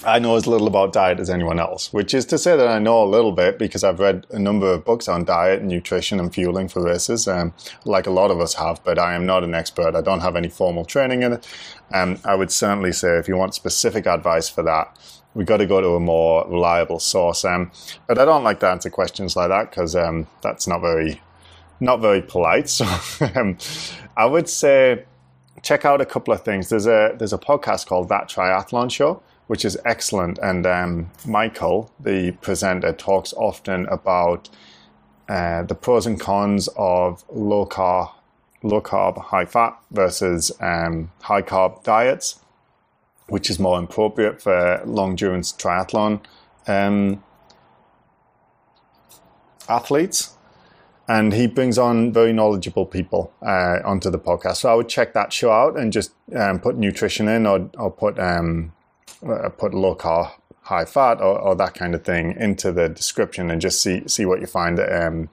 I 0.06 0.20
know 0.20 0.38
as 0.38 0.48
little 0.48 0.68
about 0.68 0.94
diet 0.94 1.20
as 1.20 1.30
anyone 1.30 1.60
else, 1.60 1.92
which 1.92 2.14
is 2.14 2.26
to 2.28 2.38
say 2.38 2.56
that 2.56 2.70
I 2.70 2.80
know 2.80 3.04
a 3.04 3.14
little 3.14 3.34
bit 3.34 3.60
because 3.60 3.84
I've 3.84 4.00
read 4.00 4.26
a 4.30 4.40
number 4.40 4.72
of 4.72 4.86
books 4.86 5.10
on 5.10 5.26
diet 5.26 5.62
nutrition 5.64 6.18
and 6.18 6.34
fueling 6.34 6.70
for 6.70 6.82
races, 6.82 7.28
um, 7.28 7.54
like 7.84 8.08
a 8.08 8.12
lot 8.12 8.32
of 8.32 8.40
us 8.40 8.54
have, 8.54 8.82
but 8.86 8.98
I 8.98 9.16
am 9.16 9.26
not 9.26 9.44
an 9.44 9.54
expert. 9.54 9.96
I 9.96 10.02
don't 10.02 10.22
have 10.22 10.38
any 10.38 10.48
formal 10.48 10.86
training 10.86 11.24
in 11.24 11.34
it. 11.34 11.48
Um, 11.94 12.20
I 12.24 12.36
would 12.36 12.52
certainly 12.52 12.94
say 12.94 13.18
if 13.18 13.28
you 13.28 13.36
want 13.36 13.54
specific 13.54 14.08
advice 14.08 14.48
for 14.48 14.64
that, 14.64 14.98
we 15.34 15.46
got 15.46 15.58
to 15.58 15.66
go 15.66 15.82
to 15.82 15.90
a 15.96 16.00
more 16.00 16.46
reliable 16.48 17.00
source. 17.00 17.46
Um, 17.46 17.72
but 18.08 18.18
I 18.18 18.26
don't 18.26 18.44
like 18.44 18.60
to 18.62 18.68
answer 18.68 18.90
questions 18.90 19.36
like 19.36 19.50
that 19.50 19.70
because 19.70 19.96
um, 19.96 20.28
that's 20.42 20.68
not 20.68 20.82
very, 20.82 21.22
not 21.80 22.02
very 22.02 22.22
polite. 22.22 22.70
So 22.70 22.86
um, 23.36 23.58
I 24.18 24.26
would 24.26 24.50
say 24.50 25.06
check 25.62 25.86
out 25.86 26.02
a 26.02 26.06
couple 26.06 26.34
of 26.34 26.44
things. 26.44 26.70
There's 26.70 26.88
a 26.88 27.16
there's 27.18 27.34
a 27.34 27.38
podcast 27.38 27.88
called 27.88 28.10
That 28.10 28.30
Triathlon 28.30 28.92
Show 28.92 29.22
which 29.52 29.66
is 29.66 29.78
excellent. 29.84 30.40
And 30.42 30.66
um, 30.66 31.12
Michael, 31.26 31.92
the 32.00 32.32
presenter, 32.40 32.94
talks 32.94 33.34
often 33.34 33.86
about 33.88 34.48
uh, 35.28 35.64
the 35.64 35.76
pros 35.76 36.06
and 36.06 36.18
cons 36.18 36.70
of 36.78 37.26
low 37.30 37.66
carb, 37.66 38.12
low 38.64 38.80
carb, 38.80 39.18
high 39.18 39.44
fat 39.44 39.78
versus 39.92 40.54
um, 40.62 41.12
high 41.24 41.42
carb 41.42 41.84
diets, 41.84 42.40
which 43.32 43.50
is 43.50 43.60
more 43.60 43.82
appropriate 43.82 44.42
for 44.42 44.82
long 44.86 45.12
endurance 45.12 45.54
triathlon 45.54 46.20
um, 46.68 47.24
athletes. 49.70 50.36
And 51.08 51.34
he 51.34 51.48
brings 51.48 51.78
on 51.78 52.12
very 52.12 52.34
knowledgeable 52.34 52.86
people 52.86 53.34
uh, 53.42 53.80
onto 53.86 54.10
the 54.10 54.20
podcast. 54.20 54.58
So 54.58 54.70
I 54.70 54.76
would 54.76 54.90
check 54.90 55.14
that 55.14 55.32
show 55.32 55.52
out 55.52 55.78
and 55.78 55.94
just 55.94 56.12
um, 56.36 56.60
put 56.60 56.78
nutrition 56.78 57.28
in 57.30 57.48
or, 57.48 57.70
or 57.78 57.90
put 57.90 58.20
um, 58.20 58.74
uh, 59.26 59.50
put 59.50 59.74
low 59.74 59.96
carb, 59.96 60.32
high 60.64 60.86
fat, 60.86 61.22
or, 61.22 61.40
or, 61.40 61.56
that 61.56 61.74
kind 61.74 61.96
of 61.96 62.04
thing 62.04 62.36
into 62.38 62.72
the 62.72 62.90
description 62.90 63.50
and 63.50 63.62
just 63.62 63.82
see 63.82 64.08
see 64.08 64.26
what 64.26 64.42
you 64.42 64.48
find. 64.48 64.80
Um, 64.80 65.30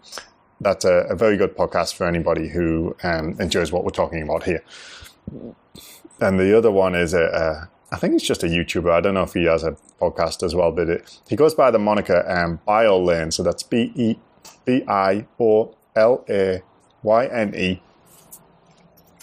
that's 0.61 0.85
a, 0.85 1.07
a, 1.11 1.15
very 1.15 1.37
good 1.37 1.57
podcast 1.57 1.95
for 1.95 2.07
anybody 2.07 2.49
who 2.49 2.97
um, 3.05 3.37
enjoys 3.41 3.71
what 3.71 3.85
we're 3.85 3.91
talking 3.91 4.23
about 4.23 4.43
here. 4.43 4.63
And 6.21 6.41
the 6.41 6.57
other 6.59 6.73
one 6.73 6.97
is 6.97 7.15
a, 7.15 7.23
a 7.23 7.78
I 7.91 7.97
think 7.97 8.15
it's 8.15 8.25
just 8.25 8.43
a 8.43 8.47
YouTuber. 8.47 8.91
I 8.91 9.01
don't 9.01 9.15
know 9.15 9.23
if 9.23 9.33
he 9.33 9.45
has 9.45 9.65
a 9.65 9.77
podcast 10.01 10.43
as 10.43 10.55
well, 10.55 10.73
but 10.73 10.89
it, 10.91 11.21
he 11.29 11.37
goes 11.37 11.55
by 11.55 11.71
the 11.71 11.79
moniker 11.79 12.25
um, 12.29 12.61
Biolayne. 12.69 13.33
So 13.33 13.43
that's 13.43 13.63
B 13.63 13.93
E 13.95 14.17
B 14.65 14.85
I 14.87 15.27
O 15.41 15.75
L 15.97 16.25
A 16.29 16.63
Y 17.03 17.27
N 17.27 17.55
E 17.55 17.83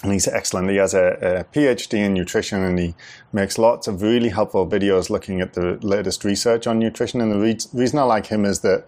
and 0.05 0.13
he's 0.13 0.27
excellent. 0.27 0.69
He 0.69 0.75
has 0.77 0.93
a, 0.93 1.17
a, 1.21 1.43
PhD 1.45 1.97
in 1.97 2.13
nutrition 2.13 2.63
and 2.63 2.77
he 2.77 2.93
makes 3.33 3.57
lots 3.57 3.87
of 3.87 4.03
really 4.03 4.29
helpful 4.29 4.67
videos 4.67 5.09
looking 5.09 5.41
at 5.41 5.53
the 5.53 5.79
latest 5.81 6.23
research 6.23 6.67
on 6.67 6.77
nutrition. 6.77 7.21
And 7.21 7.31
the 7.31 7.39
re- 7.39 7.57
reason 7.73 7.97
I 7.97 8.03
like 8.03 8.27
him 8.27 8.45
is 8.45 8.59
that 8.59 8.85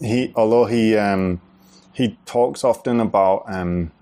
he, 0.00 0.32
although 0.34 0.64
he 0.64 0.96
um, 0.96 1.40
he 1.92 2.18
talks 2.26 2.64
often 2.64 2.98
about, 2.98 3.44
um, 3.46 3.92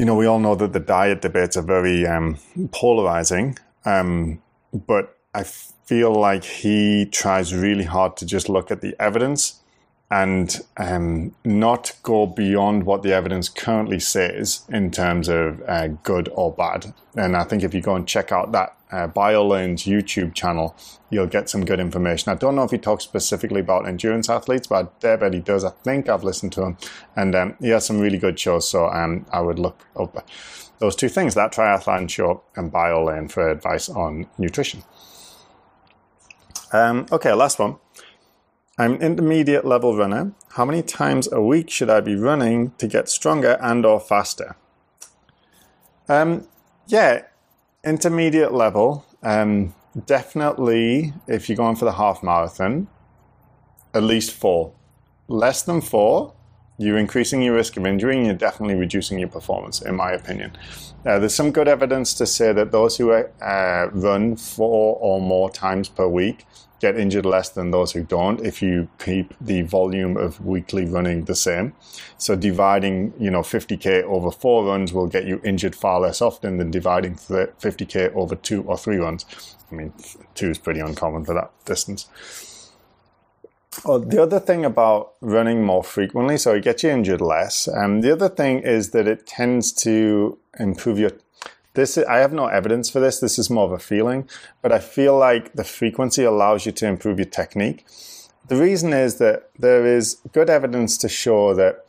you 0.00 0.06
know, 0.06 0.14
we 0.14 0.24
all 0.24 0.38
know 0.38 0.54
that 0.54 0.72
the 0.72 0.80
diet 0.80 1.20
debates 1.20 1.58
are 1.58 1.62
very 1.62 2.06
um, 2.06 2.38
polarizing, 2.72 3.58
um, 3.84 4.40
but 4.72 5.18
I 5.34 5.42
feel 5.42 6.14
like 6.14 6.42
he 6.42 7.04
tries 7.04 7.54
really 7.54 7.84
hard 7.84 8.16
to 8.16 8.24
just 8.24 8.48
look 8.48 8.70
at 8.70 8.80
the 8.80 8.96
evidence 8.98 9.60
and 10.10 10.58
um, 10.78 11.34
not 11.44 11.92
go 12.02 12.24
beyond 12.24 12.84
what 12.84 13.02
the 13.02 13.12
evidence 13.12 13.50
currently 13.50 14.00
says 14.00 14.62
in 14.70 14.90
terms 14.90 15.28
of 15.28 15.60
uh, 15.68 15.88
good 15.88 16.30
or 16.32 16.50
bad. 16.50 16.94
And 17.14 17.36
I 17.36 17.44
think 17.44 17.62
if 17.62 17.74
you 17.74 17.82
go 17.82 17.94
and 17.94 18.08
check 18.08 18.32
out 18.32 18.52
that 18.52 18.74
uh, 18.92 19.08
Biolayne's 19.08 19.84
YouTube 19.84 20.34
channel, 20.34 20.76
you'll 21.10 21.26
get 21.26 21.48
some 21.48 21.64
good 21.64 21.80
information. 21.80 22.32
I 22.32 22.34
don't 22.34 22.56
know 22.56 22.64
if 22.64 22.70
he 22.70 22.78
talks 22.78 23.04
specifically 23.04 23.60
about 23.60 23.86
endurance 23.86 24.28
athletes, 24.28 24.66
but 24.66 24.84
I 24.84 24.88
dare 25.00 25.18
bet 25.18 25.34
he 25.34 25.40
does. 25.40 25.64
I 25.64 25.70
think 25.70 26.08
I've 26.08 26.24
listened 26.24 26.52
to 26.52 26.62
him, 26.64 26.76
and 27.16 27.34
um, 27.34 27.56
he 27.60 27.68
has 27.70 27.86
some 27.86 28.00
really 28.00 28.18
good 28.18 28.38
shows. 28.38 28.68
So 28.68 28.88
um, 28.88 29.26
I 29.32 29.40
would 29.40 29.58
look 29.58 29.86
up 29.96 30.26
those 30.78 30.96
two 30.96 31.08
things: 31.08 31.34
that 31.34 31.52
triathlon 31.52 32.08
show 32.08 32.42
and 32.56 32.72
Biolayne 32.72 33.30
for 33.30 33.48
advice 33.48 33.88
on 33.88 34.26
nutrition. 34.38 34.82
Um, 36.72 37.06
okay, 37.10 37.32
last 37.32 37.58
one. 37.58 37.76
I'm 38.78 38.94
an 38.94 39.02
intermediate 39.02 39.66
level 39.66 39.94
runner. 39.94 40.32
How 40.52 40.64
many 40.64 40.82
times 40.82 41.30
a 41.30 41.42
week 41.42 41.68
should 41.68 41.90
I 41.90 42.00
be 42.00 42.14
running 42.14 42.72
to 42.78 42.88
get 42.88 43.10
stronger 43.10 43.58
and 43.60 43.84
or 43.84 44.00
faster? 44.00 44.56
Um, 46.08 46.48
yeah, 46.86 47.24
intermediate 47.84 48.52
level. 48.52 49.04
Um, 49.22 49.74
definitely, 50.06 51.12
if 51.26 51.48
you're 51.48 51.56
going 51.56 51.76
for 51.76 51.84
the 51.84 51.92
half 51.92 52.22
marathon, 52.22 52.88
at 53.94 54.02
least 54.02 54.32
four. 54.32 54.72
Less 55.28 55.62
than 55.62 55.80
four, 55.80 56.34
you're 56.78 56.98
increasing 56.98 57.42
your 57.42 57.54
risk 57.54 57.76
of 57.76 57.84
injury 57.84 58.16
and 58.16 58.26
you're 58.26 58.34
definitely 58.34 58.74
reducing 58.74 59.18
your 59.18 59.28
performance, 59.28 59.82
in 59.82 59.96
my 59.96 60.12
opinion. 60.12 60.56
Uh, 61.04 61.18
there's 61.18 61.34
some 61.34 61.50
good 61.50 61.68
evidence 61.68 62.14
to 62.14 62.26
say 62.26 62.52
that 62.52 62.72
those 62.72 62.96
who 62.96 63.12
uh, 63.12 63.88
run 63.92 64.36
four 64.36 64.96
or 65.00 65.20
more 65.20 65.50
times 65.50 65.88
per 65.88 66.06
week 66.08 66.46
get 66.80 66.98
injured 66.98 67.26
less 67.26 67.50
than 67.50 67.70
those 67.70 67.92
who 67.92 68.02
don't 68.02 68.44
if 68.44 68.62
you 68.62 68.88
keep 68.98 69.34
the 69.40 69.62
volume 69.62 70.16
of 70.16 70.44
weekly 70.44 70.86
running 70.86 71.26
the 71.26 71.34
same. 71.34 71.74
So 72.18 72.34
dividing, 72.34 73.12
you 73.18 73.30
know, 73.30 73.42
50k 73.42 74.02
over 74.04 74.30
four 74.30 74.64
runs 74.64 74.92
will 74.92 75.06
get 75.06 75.26
you 75.26 75.40
injured 75.44 75.76
far 75.76 76.00
less 76.00 76.20
often 76.20 76.56
than 76.56 76.70
dividing 76.70 77.14
50k 77.16 78.14
over 78.14 78.34
two 78.34 78.62
or 78.62 78.78
three 78.78 78.96
runs. 78.96 79.26
I 79.70 79.74
mean, 79.74 79.92
two 80.34 80.50
is 80.50 80.58
pretty 80.58 80.80
uncommon 80.80 81.24
for 81.24 81.34
that 81.34 81.52
distance. 81.64 82.08
Well, 83.84 84.00
the 84.00 84.20
other 84.20 84.40
thing 84.40 84.64
about 84.64 85.12
running 85.20 85.62
more 85.62 85.84
frequently, 85.84 86.38
so 86.38 86.54
it 86.54 86.64
gets 86.64 86.82
you 86.82 86.90
injured 86.90 87.20
less. 87.20 87.68
And 87.68 88.02
the 88.02 88.12
other 88.12 88.28
thing 88.28 88.60
is 88.60 88.90
that 88.90 89.06
it 89.06 89.26
tends 89.26 89.72
to 89.84 90.38
improve 90.58 90.98
your 90.98 91.12
this 91.74 91.96
I 91.96 92.18
have 92.18 92.32
no 92.32 92.46
evidence 92.46 92.90
for 92.90 93.00
this. 93.00 93.20
This 93.20 93.38
is 93.38 93.48
more 93.48 93.64
of 93.64 93.72
a 93.72 93.78
feeling, 93.78 94.28
but 94.62 94.72
I 94.72 94.80
feel 94.80 95.16
like 95.16 95.52
the 95.52 95.64
frequency 95.64 96.24
allows 96.24 96.66
you 96.66 96.72
to 96.72 96.86
improve 96.86 97.18
your 97.18 97.26
technique. 97.26 97.86
The 98.48 98.56
reason 98.56 98.92
is 98.92 99.18
that 99.18 99.50
there 99.58 99.86
is 99.86 100.16
good 100.32 100.50
evidence 100.50 100.98
to 100.98 101.08
show 101.08 101.54
that 101.54 101.86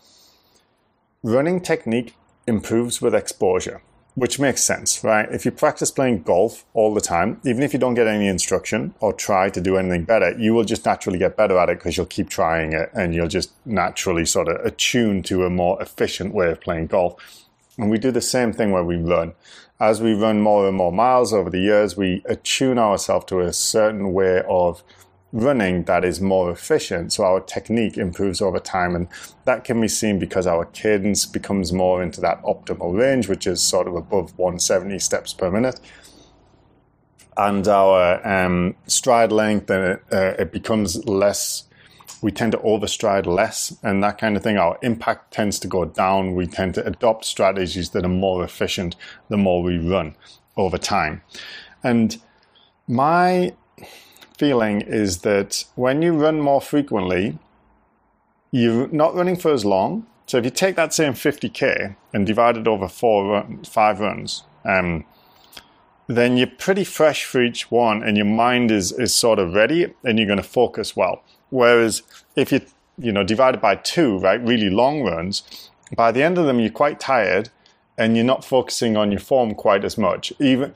running 1.24 1.62
technique 1.62 2.16
improves 2.46 3.02
with 3.02 3.16
exposure, 3.16 3.82
which 4.14 4.40
makes 4.40 4.62
sense, 4.62 5.04
right? 5.04 5.28
If 5.32 5.46
you 5.46 5.52
practice 5.52 5.90
playing 5.90 6.22
golf 6.22 6.64
all 6.76 6.94
the 6.94 7.02
time, 7.02 7.42
even 7.44 7.64
if 7.64 7.74
you 7.74 7.80
don't 7.80 7.96
get 7.96 8.06
any 8.06 8.28
instruction 8.28 8.94
or 9.00 9.14
try 9.14 9.50
to 9.50 9.62
do 9.62 9.78
anything 9.78 10.04
better, 10.04 10.38
you 10.38 10.54
will 10.54 10.64
just 10.64 10.86
naturally 10.86 11.18
get 11.18 11.36
better 11.36 11.58
at 11.58 11.70
it 11.70 11.80
because 11.80 11.98
you'll 11.98 12.06
keep 12.06 12.30
trying 12.30 12.74
it 12.74 12.92
and 12.94 13.16
you'll 13.16 13.28
just 13.28 13.54
naturally 13.66 14.26
sort 14.26 14.48
of 14.48 14.64
attune 14.64 15.24
to 15.24 15.46
a 15.46 15.50
more 15.50 15.82
efficient 15.82 16.36
way 16.36 16.52
of 16.52 16.62
playing 16.62 16.88
golf. 16.88 17.16
And 17.78 17.90
we 17.90 17.98
do 17.98 18.12
the 18.12 18.22
same 18.22 18.54
thing 18.54 18.72
where 18.72 18.84
we 18.84 18.98
run 18.98 19.34
as 19.82 20.00
we 20.00 20.14
run 20.14 20.40
more 20.40 20.68
and 20.68 20.78
more 20.78 20.92
miles 20.92 21.34
over 21.34 21.50
the 21.50 21.60
years, 21.60 21.98
we 21.98 22.22
attune 22.26 22.78
ourselves 22.78 23.26
to 23.26 23.40
a 23.40 23.52
certain 23.52 24.14
way 24.14 24.44
of 24.48 24.84
running 25.34 25.86
that 25.86 26.06
is 26.06 26.22
more 26.22 26.52
efficient. 26.52 27.14
So 27.14 27.24
our 27.24 27.40
technique 27.40 27.98
improves 27.98 28.42
over 28.42 28.60
time. 28.60 28.96
And 28.96 29.08
that 29.46 29.64
can 29.64 29.82
be 29.82 29.88
seen 29.88 30.20
because 30.20 30.46
our 30.46 30.66
cadence 30.66 31.26
becomes 31.26 31.74
more 31.74 32.04
into 32.04 32.22
that 32.22 32.44
optimal 32.44 32.96
range, 32.96 33.28
which 33.28 33.48
is 33.48 33.64
sort 33.64 33.88
of 33.88 33.96
above 33.96 34.38
170 34.38 35.00
steps 35.00 35.34
per 35.34 35.50
minute. 35.50 35.80
And 37.36 37.68
our 37.68 38.26
um, 38.28 38.76
stride 38.86 39.32
length, 39.32 39.72
uh, 39.72 39.98
it 40.12 40.52
becomes 40.52 41.04
less 41.08 41.64
we 42.22 42.32
tend 42.32 42.52
to 42.52 42.58
overstride 42.60 43.26
less 43.26 43.76
and 43.84 44.04
that 44.04 44.18
kind 44.18 44.38
of 44.38 44.44
thing. 44.44 44.58
Our 44.58 44.78
impact 44.82 45.34
tends 45.34 45.60
to 45.60 45.68
go 45.68 45.86
down. 45.86 46.36
We 46.36 46.48
tend 46.48 46.76
to 46.76 46.86
adopt 46.86 47.26
strategies 47.26 47.90
that 47.92 48.06
are 48.06 48.10
more 48.10 48.44
efficient 48.44 48.96
the 49.30 49.38
more 49.38 49.64
we 49.64 49.78
run 49.78 50.16
over 50.56 50.78
time. 50.78 51.24
And 51.84 52.22
my 52.88 53.54
feeling 54.38 54.82
is 54.82 55.20
that 55.20 55.66
when 55.76 56.02
you 56.02 56.14
run 56.14 56.40
more 56.40 56.62
frequently, 56.62 57.40
you're 58.52 58.88
not 58.90 59.16
running 59.16 59.36
for 59.36 59.52
as 59.52 59.66
long. 59.66 60.06
So 60.28 60.38
if 60.38 60.46
you 60.46 60.52
take 60.52 60.76
that 60.76 60.94
same 60.94 61.14
50k 61.14 61.96
and 62.14 62.26
divide 62.26 62.58
it 62.58 62.68
over 62.68 62.88
four, 62.88 63.32
run, 63.32 63.64
five 63.64 64.00
runs, 64.00 64.44
um, 64.64 65.06
then 66.08 66.38
you're 66.38 66.48
pretty 66.48 66.84
fresh 66.84 67.26
for 67.26 67.42
each 67.42 67.72
one, 67.72 68.04
and 68.04 68.18
your 68.18 68.26
mind 68.26 68.72
is 68.72 68.92
is 68.92 69.16
sort 69.16 69.40
of 69.40 69.54
ready, 69.54 69.94
and 70.04 70.18
you're 70.18 70.28
going 70.28 70.38
to 70.38 70.44
focus 70.44 70.96
well. 70.96 71.24
Whereas 71.52 72.02
if 72.36 72.52
you 72.52 72.62
you 72.98 73.12
know 73.12 73.24
divide 73.24 73.56
it 73.56 73.62
by 73.62 73.76
two, 73.76 74.18
right, 74.18 74.42
really 74.44 74.70
long 74.70 75.04
runs, 75.04 75.44
by 75.96 76.12
the 76.12 76.24
end 76.24 76.38
of 76.38 76.48
them 76.48 76.60
you're 76.60 76.72
quite 76.72 77.00
tired 77.00 77.50
and 77.98 78.16
you're 78.16 78.26
not 78.26 78.44
focusing 78.44 78.98
on 78.98 79.12
your 79.12 79.20
form 79.20 79.54
quite 79.54 79.86
as 79.86 79.98
much. 79.98 80.34
Even 80.40 80.74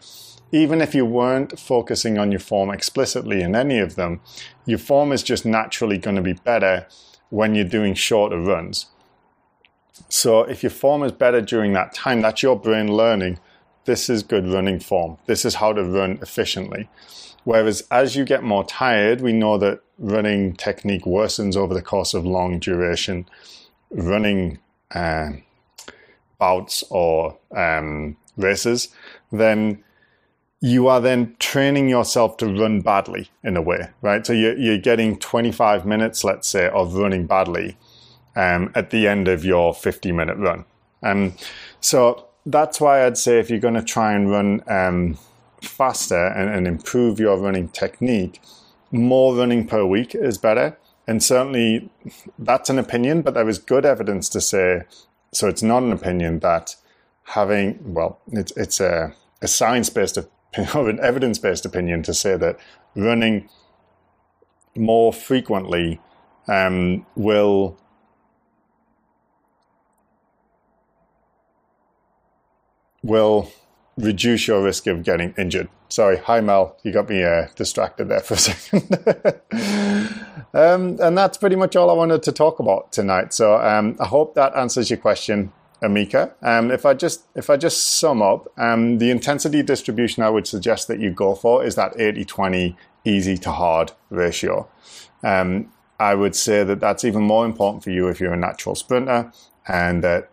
even 0.52 0.80
if 0.80 0.94
you 0.94 1.06
weren't 1.06 1.60
focusing 1.60 2.18
on 2.18 2.32
your 2.32 2.40
form 2.40 2.70
explicitly 2.70 3.42
in 3.42 3.56
any 3.56 3.80
of 3.80 3.96
them, 3.96 4.22
your 4.66 4.78
form 4.78 5.12
is 5.12 5.24
just 5.24 5.46
naturally 5.46 5.98
going 5.98 6.16
to 6.16 6.22
be 6.22 6.34
better 6.34 6.88
when 7.30 7.56
you're 7.56 7.66
doing 7.66 7.94
shorter 7.94 8.40
runs. 8.40 8.86
So 10.10 10.42
if 10.44 10.62
your 10.62 10.70
form 10.70 11.04
is 11.04 11.12
better 11.12 11.42
during 11.42 11.74
that 11.74 11.94
time, 11.94 12.22
that's 12.22 12.44
your 12.44 12.58
brain 12.58 12.96
learning, 12.96 13.40
this 13.86 14.10
is 14.10 14.24
good 14.24 14.48
running 14.48 14.80
form. 14.80 15.18
This 15.26 15.46
is 15.46 15.56
how 15.56 15.74
to 15.74 15.84
run 15.84 16.20
efficiently. 16.22 16.90
Whereas 17.46 17.84
as 17.90 18.16
you 18.16 18.26
get 18.26 18.44
more 18.44 18.66
tired, 18.66 19.22
we 19.22 19.32
know 19.32 19.58
that 19.58 19.82
running 19.98 20.56
technique 20.56 21.06
worsens 21.06 21.56
over 21.56 21.74
the 21.74 21.82
course 21.82 22.14
of 22.14 22.26
long 22.26 22.60
duration 22.60 23.28
running 23.92 24.60
uh, 24.94 25.30
bouts 26.38 26.84
or 26.90 27.38
um, 27.56 28.18
races, 28.38 28.90
then 29.32 29.84
you 30.60 30.88
are 30.88 31.00
then 31.00 31.36
training 31.40 31.90
yourself 31.90 32.38
to 32.38 32.48
run 32.48 32.82
badly 32.82 33.30
in 33.44 33.56
a 33.56 33.62
way, 33.62 33.90
right? 34.02 34.26
So 34.26 34.34
you're, 34.34 34.58
you're 34.58 34.78
getting 34.78 35.18
25 35.18 35.86
minutes, 35.86 36.24
let's 36.24 36.48
say, 36.48 36.68
of 36.70 36.96
running 36.96 37.28
badly 37.28 37.78
um, 38.36 38.72
at 38.76 38.90
the 38.90 39.08
end 39.08 39.28
of 39.28 39.46
your 39.46 39.74
50 39.74 40.12
minute 40.12 40.38
run. 40.38 40.66
Um, 41.04 41.34
so 41.82 42.28
that's 42.46 42.82
why 42.82 43.06
I'd 43.06 43.18
say 43.18 43.40
if 43.40 43.50
you're 43.50 43.60
going 43.60 43.76
to 43.76 43.84
try 43.84 44.14
and 44.14 44.30
run 44.30 44.64
um, 45.66 45.70
faster 45.70 46.28
and, 46.28 46.50
and 46.50 46.68
improve 46.68 47.20
your 47.20 47.38
running 47.38 47.70
technique, 47.70 48.42
more 48.92 49.36
running 49.36 49.68
per 49.68 49.86
week 49.86 50.16
is 50.16 50.38
better. 50.38 50.78
And 51.08 51.22
certainly 51.22 51.90
that's 52.40 52.70
an 52.70 52.80
opinion, 52.80 53.22
but 53.22 53.34
there 53.34 53.48
is 53.48 53.60
good 53.60 53.86
evidence 53.86 54.30
to 54.30 54.42
say, 54.42 54.84
so 55.32 55.48
it's 55.48 55.64
not 55.64 55.84
an 55.84 55.92
opinion 55.92 56.40
that 56.40 56.76
having, 57.24 57.94
well, 57.94 58.20
it's, 58.32 58.52
it's 58.58 58.80
a, 58.80 59.14
a 59.42 59.48
science 59.48 59.90
based 59.90 60.18
or 60.76 60.90
an 60.90 61.00
evidence 61.00 61.38
based 61.38 61.66
opinion 61.66 62.04
to 62.04 62.14
say 62.14 62.38
that 62.38 62.58
running 62.96 63.50
more 64.76 65.14
frequently 65.14 66.00
um, 66.48 67.06
will 67.16 67.78
will 73.06 73.52
reduce 73.98 74.48
your 74.48 74.62
risk 74.62 74.88
of 74.88 75.04
getting 75.04 75.34
injured. 75.38 75.70
Sorry, 75.90 76.18
hi 76.18 76.42
Mel, 76.42 76.78
you 76.84 76.92
got 76.92 77.10
me 77.10 77.24
uh, 77.24 77.48
distracted 77.56 78.10
there 78.10 78.20
for 78.20 78.34
a 78.34 78.38
second. 78.38 79.42
um, 80.54 80.98
and 81.00 81.18
that's 81.18 81.38
pretty 81.38 81.56
much 81.56 81.76
all 81.76 81.90
I 81.90 81.94
wanted 81.94 82.24
to 82.24 82.32
talk 82.32 82.60
about 82.60 82.92
tonight. 82.92 83.34
So 83.34 83.56
um, 83.62 83.96
I 84.00 84.08
hope 84.08 84.36
that 84.36 84.56
answers 84.56 84.90
your 84.90 84.98
question, 84.98 85.54
Emeka. 85.82 86.34
Um, 86.42 86.72
if 86.72 86.86
I 86.86 86.94
just 86.94 87.26
if 87.36 87.50
I 87.50 87.58
just 87.58 88.00
sum 88.00 88.22
up, 88.22 88.52
um, 88.58 88.98
the 88.98 89.12
intensity 89.12 89.64
distribution 89.64 90.24
I 90.24 90.30
would 90.30 90.48
suggest 90.48 90.88
that 90.88 91.00
you 91.00 91.12
go 91.12 91.36
for 91.36 91.64
is 91.64 91.76
that 91.76 91.94
80-20 91.96 92.76
easy 93.06 93.38
to 93.38 93.52
hard 93.52 93.92
ratio. 94.10 94.68
Um, 95.24 95.72
I 96.00 96.16
would 96.16 96.36
say 96.36 96.64
that 96.64 96.82
that's 96.82 97.06
even 97.06 97.22
more 97.24 97.46
important 97.46 97.84
for 97.84 97.92
you 97.92 98.10
if 98.10 98.20
you're 98.20 98.34
a 98.34 98.38
natural 98.38 98.76
sprinter, 98.76 99.32
and 99.68 100.04
that 100.04 100.30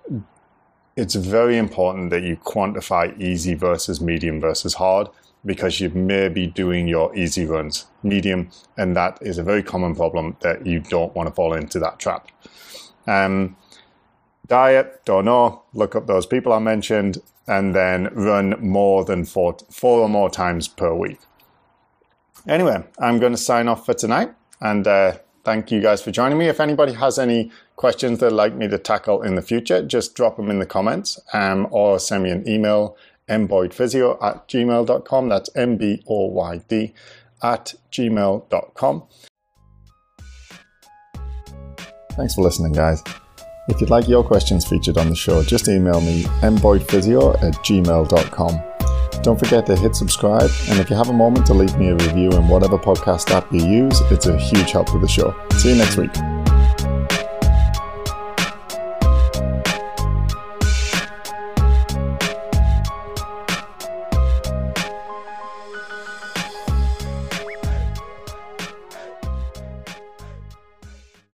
it's 0.97 1.15
very 1.15 1.57
important 1.57 2.11
that 2.11 2.23
you 2.23 2.37
quantify 2.37 3.19
easy 3.21 3.55
versus 3.55 4.01
medium 4.01 4.41
versus 4.41 4.75
hard 4.75 5.09
because 5.45 5.81
you 5.81 5.89
may 5.91 6.29
be 6.29 6.47
doing 6.47 6.87
your 6.87 7.15
easy 7.17 7.45
runs 7.45 7.87
medium, 8.03 8.51
and 8.77 8.95
that 8.97 9.19
is 9.21 9.39
a 9.39 9.43
very 9.43 9.63
common 9.63 9.95
problem 9.95 10.37
that 10.41 10.67
you 10.67 10.79
don't 10.79 11.15
want 11.15 11.29
to 11.29 11.35
fall 11.35 11.53
into 11.53 11.79
that 11.81 11.99
trap. 11.99 12.29
Um, 13.07 13.57
diet, 14.47 15.03
don't 15.05 15.25
know, 15.25 15.63
look 15.75 15.97
up 15.97 16.07
those 16.07 16.27
people 16.27 16.53
I 16.53 16.59
mentioned, 16.61 17.19
and 17.49 17.75
then 17.75 18.05
run 18.15 18.55
more 18.61 19.05
than 19.05 19.25
four, 19.25 19.57
four 19.71 20.01
or 20.01 20.09
more 20.09 20.31
times 20.31 20.69
per 20.69 20.95
week. 20.95 21.19
Anyway, 22.47 22.85
I'm 22.99 23.19
going 23.19 23.33
to 23.33 23.39
sign 23.39 23.67
off 23.67 23.85
for 23.85 23.95
tonight, 23.95 24.33
and 24.61 24.87
uh, 24.87 25.19
thank 25.45 25.71
you 25.71 25.81
guys 25.81 26.03
for 26.03 26.11
joining 26.11 26.39
me. 26.39 26.49
If 26.49 26.61
anybody 26.61 26.93
has 26.95 27.19
any 27.19 27.51
questions 27.77 28.19
they'd 28.19 28.31
like 28.31 28.55
me 28.55 28.69
to 28.69 28.79
tackle 28.79 29.23
in 29.23 29.35
the 29.35 29.43
future, 29.43 29.83
just 29.83 30.15
drop 30.15 30.37
them 30.37 30.51
in 30.51 30.59
the 30.59 30.67
comments 30.67 31.19
um, 31.33 31.67
or 31.71 31.99
send 31.99 32.25
me 32.25 32.31
an 32.31 32.49
email, 32.49 32.97
mboydphysio 33.29 34.23
at 34.23 34.49
gmail.com. 34.49 35.29
That's 35.29 35.51
M 35.57 35.77
B 35.77 36.03
O 36.07 36.27
Y 36.27 36.61
D 36.69 36.95
at 37.43 37.75
gmail.com. 37.91 39.03
Thanks 42.13 42.35
for 42.35 42.43
listening, 42.43 42.73
guys. 42.73 43.03
If 43.69 43.81
you'd 43.81 43.91
like 43.91 44.09
your 44.09 44.25
questions 44.25 44.67
featured 44.67 44.99
on 44.99 45.09
the 45.09 45.15
show, 45.15 45.43
just 45.43 45.69
email 45.69 46.01
me 46.01 46.25
mboydphysio 46.43 47.43
at 47.43 47.55
gmail.com. 47.55 48.72
Don't 49.23 49.39
forget 49.39 49.67
to 49.67 49.77
hit 49.77 49.95
subscribe, 49.95 50.51
and 50.69 50.81
if 50.81 50.91
you 50.91 50.97
have 50.97 51.09
a 51.09 51.13
moment 51.13 51.47
to 51.47 51.55
leave 51.55 51.79
me 51.79 51.89
a 51.89 51.95
review 51.95 52.31
in 52.31 52.49
whatever 52.49 52.77
podcast 52.77 53.31
app 53.31 53.53
you 53.53 53.65
use, 53.65 54.01
it's 54.11 54.27
a 54.27 54.37
huge 54.37 54.73
help 54.73 54.93
with 54.93 55.03
the 55.03 55.09
show. 55.09 55.33
See 55.59 55.71
you 55.71 55.77
next 55.77 55.97
week. 55.97 56.11